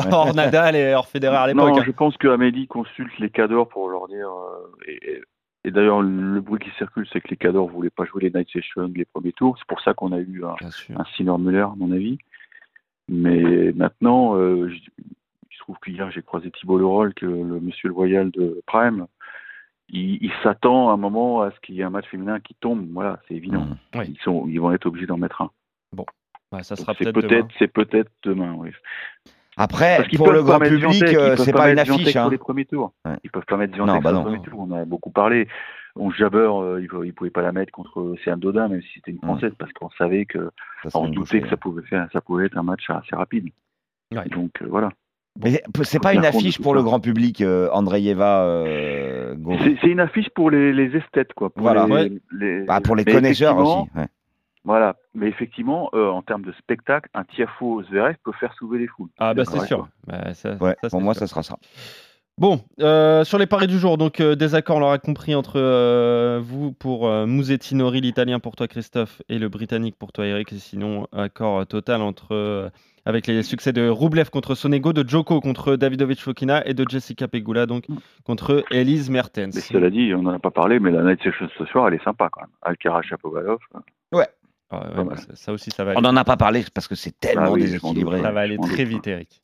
Djoko, 0.01 0.09
hors 0.13 0.33
Nadal 0.33 0.75
et 0.75 0.93
hors 0.93 1.07
Federer 1.07 1.35
à 1.35 1.47
l'époque. 1.47 1.69
Non, 1.69 1.79
hein. 1.79 1.83
je 1.85 1.91
pense 1.91 2.15
que 2.17 2.27
Amélie 2.27 2.67
consulte 2.67 3.17
les 3.19 3.29
cadors 3.29 3.67
pour 3.67 3.89
leur 3.89 4.07
dire. 4.07 4.29
euh, 4.29 4.71
et 4.87 5.11
et- 5.13 5.23
et 5.65 5.71
d'ailleurs, 5.71 6.01
le 6.01 6.39
bruit 6.39 6.59
qui 6.59 6.69
circule, 6.77 7.05
c'est 7.11 7.19
que 7.19 7.27
les 7.27 7.35
cadors 7.35 7.67
voulaient 7.67 7.89
pas 7.89 8.05
jouer 8.05 8.23
les 8.23 8.31
night 8.31 8.47
sessions, 8.49 8.89
les 8.95 9.03
premiers 9.03 9.33
tours. 9.33 9.57
C'est 9.59 9.67
pour 9.67 9.81
ça 9.81 9.93
qu'on 9.93 10.13
a 10.13 10.17
eu 10.17 10.41
un, 10.45 10.55
un 10.95 11.03
Sinner 11.17 11.37
Muller, 11.37 11.59
à 11.59 11.73
mon 11.75 11.91
avis. 11.91 12.17
Mais 13.09 13.71
maintenant, 13.73 14.35
euh, 14.35 14.69
je, 14.69 15.03
je 15.49 15.59
trouve 15.59 15.77
qu'hier, 15.83 16.09
j'ai 16.11 16.21
croisé 16.21 16.51
Thibault 16.51 16.77
Leroll, 16.77 17.13
que 17.13 17.25
le 17.25 17.59
monsieur 17.59 17.89
le 17.89 17.95
Royal 17.95 18.31
de 18.31 18.61
Prime. 18.65 19.07
Il, 19.89 20.23
il 20.23 20.31
s'attend 20.43 20.89
à 20.89 20.93
un 20.93 20.97
moment 20.97 21.41
à 21.41 21.51
ce 21.51 21.59
qu'il 21.61 21.75
y 21.75 21.81
ait 21.81 21.83
un 21.83 21.89
match 21.89 22.07
féminin 22.07 22.39
qui 22.39 22.53
tombe. 22.55 22.87
Voilà, 22.91 23.19
c'est 23.27 23.33
évident. 23.33 23.65
Mmh. 23.65 23.77
Oui. 23.95 24.05
Ils, 24.09 24.19
sont, 24.21 24.45
ils 24.47 24.59
vont 24.59 24.71
être 24.71 24.85
obligés 24.85 25.07
d'en 25.07 25.17
mettre 25.17 25.41
un. 25.41 25.49
Ouais, 26.51 26.63
ça 26.63 26.75
Donc, 26.75 26.85
sera 26.85 26.95
C'est 26.97 27.11
peut-être 27.13 27.27
demain. 27.29 27.47
c'est 27.59 27.67
peut-être 27.67 28.11
demain. 28.23 28.53
Oui. 28.57 28.69
Après, 29.61 29.97
Parce 29.97 30.07
qu'ils 30.07 30.17
pour 30.17 30.27
peuvent 30.27 30.35
le 30.37 30.43
grand 30.43 30.57
public, 30.59 31.03
euh, 31.03 31.35
ils 31.37 31.43
c'est 31.43 31.51
pas 31.51 31.57
pas 31.59 31.71
une 31.71 31.79
affiche. 31.79 32.13
pour 32.13 32.21
hein. 32.23 32.29
les 32.31 32.37
premiers 32.37 32.63
tours. 32.65 32.93
Ouais. 33.05 33.11
Ils 33.25 33.29
peuvent 33.29 33.43
pas 33.45 33.57
mettre 33.57 33.77
Non, 33.77 33.83
Zviantec 33.83 34.03
bah 34.03 34.13
pour 34.13 34.21
premiers 34.23 34.41
tours. 34.41 34.59
On 34.67 34.71
a 34.71 34.85
beaucoup 34.85 35.11
parlé. 35.11 35.47
On 35.97 36.09
Jabber, 36.11 36.37
euh, 36.49 36.79
il, 36.81 36.87
il 37.05 37.13
pouvait 37.13 37.29
pas 37.29 37.41
la 37.41 37.51
mettre 37.51 37.71
contre 37.73 38.15
Céane 38.23 38.39
Dodin, 38.39 38.69
même 38.69 38.81
si 38.81 38.87
c'était 38.95 39.11
une 39.11 39.17
française, 39.17 39.51
parce 39.59 39.73
qu'on 39.73 39.89
savait 39.97 40.25
que, 40.25 40.49
Ça 40.83 40.97
on 40.97 41.09
doutait 41.09 41.41
que 41.41 41.49
ça 41.49 41.57
pouvait 41.57 41.81
faire, 41.83 42.07
ça 42.13 42.21
pouvait 42.21 42.45
être 42.45 42.57
un 42.57 42.63
match 42.63 42.89
assez 42.89 43.15
rapide. 43.15 43.49
Ouais. 44.15 44.27
Donc 44.29 44.51
euh, 44.61 44.67
voilà. 44.69 44.91
Mais 45.43 45.61
c'est 45.83 45.99
pas 46.01 46.13
une 46.13 46.25
affiche 46.25 46.59
pour 46.61 46.71
ça. 46.73 46.77
le 46.77 46.83
grand 46.83 46.99
public, 47.01 47.41
euh, 47.41 47.69
Andreeva 47.71 48.43
euh. 48.45 49.35
C'est 49.81 49.87
une 49.87 49.99
affiche 49.99 50.29
pour 50.29 50.51
les, 50.51 50.71
les 50.73 50.95
esthètes, 50.97 51.33
quoi. 51.33 51.49
Pour 51.49 51.63
Voilà. 51.63 51.85
les, 51.85 51.91
Ouais. 51.91 52.11
les- 52.31 52.63
Bah, 52.63 52.79
pour 52.81 52.95
les 52.95 53.03
connaisseurs 53.05 53.57
aussi. 53.57 53.89
ouais. 53.95 54.07
Voilà. 54.69 54.95
Mais 55.15 55.27
effectivement, 55.27 55.89
euh, 55.95 56.09
en 56.09 56.21
termes 56.21 56.43
de 56.43 56.51
spectacle, 56.51 57.09
un 57.15 57.23
Tiafo 57.23 57.81
Zverev 57.89 58.13
peut 58.23 58.33
faire 58.39 58.53
soulever 58.53 58.77
les 58.77 58.87
foules. 58.87 59.09
Ah 59.17 59.33
bah 59.33 59.43
c'est 59.43 59.65
sûr. 59.65 59.87
Bah, 60.05 60.31
ça- 60.35 60.57
Ouais, 60.61 60.75
ça, 60.83 60.89
pour 60.89 61.01
moi, 61.01 61.15
sûr. 61.15 61.21
ça 61.21 61.27
sera 61.27 61.41
ça. 61.41 61.55
Bon, 62.37 62.61
euh, 62.79 63.23
sur 63.23 63.39
les 63.39 63.47
paris 63.47 63.65
du 63.65 63.79
jour, 63.79 63.97
donc 63.97 64.19
euh, 64.19 64.35
désaccord, 64.35 64.77
on 64.77 64.79
l'aura 64.81 64.99
compris, 64.99 65.33
entre 65.33 65.53
euh, 65.59 66.39
vous 66.41 66.71
pour 66.71 67.07
euh, 67.07 67.25
Mouzetti 67.25 67.73
Nori, 67.73 67.99
l'italien 67.99 68.39
pour 68.39 68.55
toi 68.55 68.67
Christophe, 68.67 69.23
et 69.27 69.39
le 69.39 69.49
britannique 69.49 69.95
pour 69.97 70.11
toi 70.11 70.25
Eric, 70.27 70.53
et 70.53 70.59
sinon 70.59 71.07
accord 71.11 71.61
euh, 71.61 71.65
total 71.65 72.01
entre 72.03 72.33
euh, 72.35 72.69
avec 73.05 73.25
les 73.25 73.41
succès 73.41 73.73
de 73.73 73.89
Roublev 73.89 74.29
contre 74.29 74.53
Sonego, 74.53 74.93
de 74.93 75.03
Djoko 75.05 75.41
contre 75.41 75.77
Davidovic 75.77 76.21
Fokina 76.21 76.63
et 76.67 76.75
de 76.75 76.85
Jessica 76.87 77.27
Pegula 77.27 77.65
donc 77.65 77.85
contre 78.23 78.63
Elise 78.71 79.09
Mertens. 79.09 79.55
Mais 79.55 79.61
cela 79.61 79.89
dit, 79.89 80.13
on 80.15 80.21
n'en 80.21 80.33
a 80.35 80.39
pas 80.39 80.51
parlé, 80.51 80.79
mais 80.79 80.91
la 80.91 81.01
night 81.03 81.21
session 81.23 81.49
ce 81.57 81.65
soir, 81.65 81.87
elle 81.87 81.95
est 81.95 82.03
sympa 82.03 82.29
quand 82.31 82.41
même. 82.41 82.51
Alcaraz, 82.61 83.01
Chapovalov. 83.01 83.57
Ah, 84.71 84.87
ouais, 84.97 85.03
bah, 85.03 85.15
ça, 85.17 85.35
ça 85.35 85.51
aussi 85.51 85.71
ça 85.71 85.83
va 85.83 85.91
On 85.91 85.95
aller, 85.95 86.01
n'en 86.03 86.15
a 86.15 86.23
pas 86.23 86.37
parlé 86.37 86.63
parce 86.73 86.87
que 86.87 86.95
c'est 86.95 87.17
tellement 87.19 87.45
Ah 87.45 87.51
oui, 87.51 87.61
déséquilibré. 87.61 88.21
ça 88.21 88.31
va 88.31 88.41
aller 88.41 88.57
très 88.59 88.83
vite 88.83 89.07
Eric. 89.07 89.41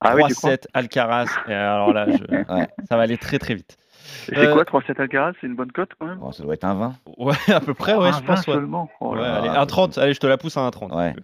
Ah 0.00 0.14
oui, 0.14 0.22
tu 0.28 0.34
crois 0.34 0.50
3-7 0.54 0.66
Alcaraz, 0.74 1.26
et 1.48 1.52
alors 1.54 1.92
là, 1.92 2.06
je- 2.08 2.12
Ouais. 2.54 2.68
ça 2.88 2.96
va 2.96 3.02
aller 3.02 3.18
très 3.18 3.38
très 3.40 3.54
vite. 3.54 3.76
Et 4.30 4.36
Euh, 4.36 4.46
C'est 4.46 4.52
quoi 4.52 4.64
3-7 4.80 5.00
Alcaraz 5.00 5.32
C'est 5.40 5.48
une 5.48 5.56
bonne 5.56 5.72
cote 5.72 5.90
quand 5.98 6.06
même? 6.06 6.18
Bon, 6.18 6.30
ça 6.30 6.42
doit 6.44 6.54
être 6.54 6.64
un 6.64 6.74
20. 6.74 6.94
Ouais, 7.18 7.34
à 7.48 7.60
peu 7.60 7.74
près, 7.74 7.94
ouais, 7.96 8.08
Un 8.08 8.12
je 8.12 8.20
pense. 8.22 8.46
20 8.46 8.52
Ouais, 8.52 8.58
seulement 8.58 8.90
Oh 9.00 9.14
là 9.16 9.22
Ouais, 9.22 9.28
là. 9.28 9.36
allez, 9.38 9.48
1,30, 9.66 9.98
allez, 9.98 10.14
je 10.14 10.20
te 10.20 10.26
la 10.28 10.38
pousse 10.38 10.56
à 10.56 10.60
1,30. 10.60 10.92
Ouais. 10.96 11.14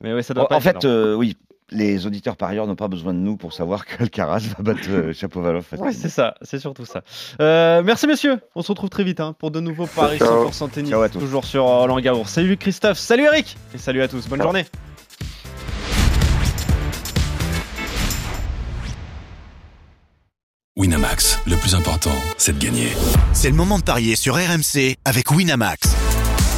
Mais 0.00 0.14
ouais, 0.14 0.22
ça 0.22 0.34
doit 0.34 0.44
En, 0.44 0.46
pas 0.46 0.54
en 0.56 0.58
être 0.58 0.64
fait, 0.64 0.84
euh, 0.84 1.14
oui, 1.16 1.36
les 1.70 2.06
auditeurs 2.06 2.36
parieurs 2.36 2.66
n'ont 2.66 2.76
pas 2.76 2.88
besoin 2.88 3.14
de 3.14 3.18
nous 3.18 3.36
pour 3.36 3.52
savoir 3.52 3.86
qu'Alcaraz 3.86 4.40
va 4.56 4.62
battre 4.62 4.88
euh, 4.88 5.12
Chapovalov. 5.14 5.66
Ouais, 5.78 5.92
c'est 5.92 6.08
ça, 6.08 6.34
c'est 6.42 6.58
surtout 6.58 6.84
ça. 6.84 7.02
Euh, 7.40 7.82
merci 7.84 8.06
messieurs, 8.06 8.40
on 8.54 8.62
se 8.62 8.68
retrouve 8.68 8.90
très 8.90 9.04
vite 9.04 9.20
hein, 9.20 9.34
pour 9.38 9.50
de 9.50 9.60
nouveaux 9.60 9.86
paris 9.86 10.18
Ciao. 10.18 10.48
100% 10.50 10.70
tennis, 10.70 10.90
Ciao 10.90 11.02
à 11.02 11.08
tous. 11.08 11.18
toujours 11.20 11.44
sur 11.44 11.64
Roland 11.64 12.00
Garros. 12.00 12.26
Salut 12.26 12.56
Christophe, 12.56 12.98
salut 12.98 13.24
Eric, 13.24 13.56
et 13.74 13.78
salut 13.78 14.02
à 14.02 14.08
tous, 14.08 14.28
bonne 14.28 14.38
Ciao. 14.38 14.46
journée. 14.48 14.64
Winamax, 20.76 21.38
le 21.46 21.56
plus 21.56 21.74
important, 21.76 22.14
c'est 22.36 22.58
de 22.58 22.64
gagner. 22.64 22.88
C'est 23.32 23.48
le 23.48 23.54
moment 23.56 23.78
de 23.78 23.84
parier 23.84 24.16
sur 24.16 24.34
RMC 24.34 24.96
avec 25.04 25.30
Winamax. 25.30 25.94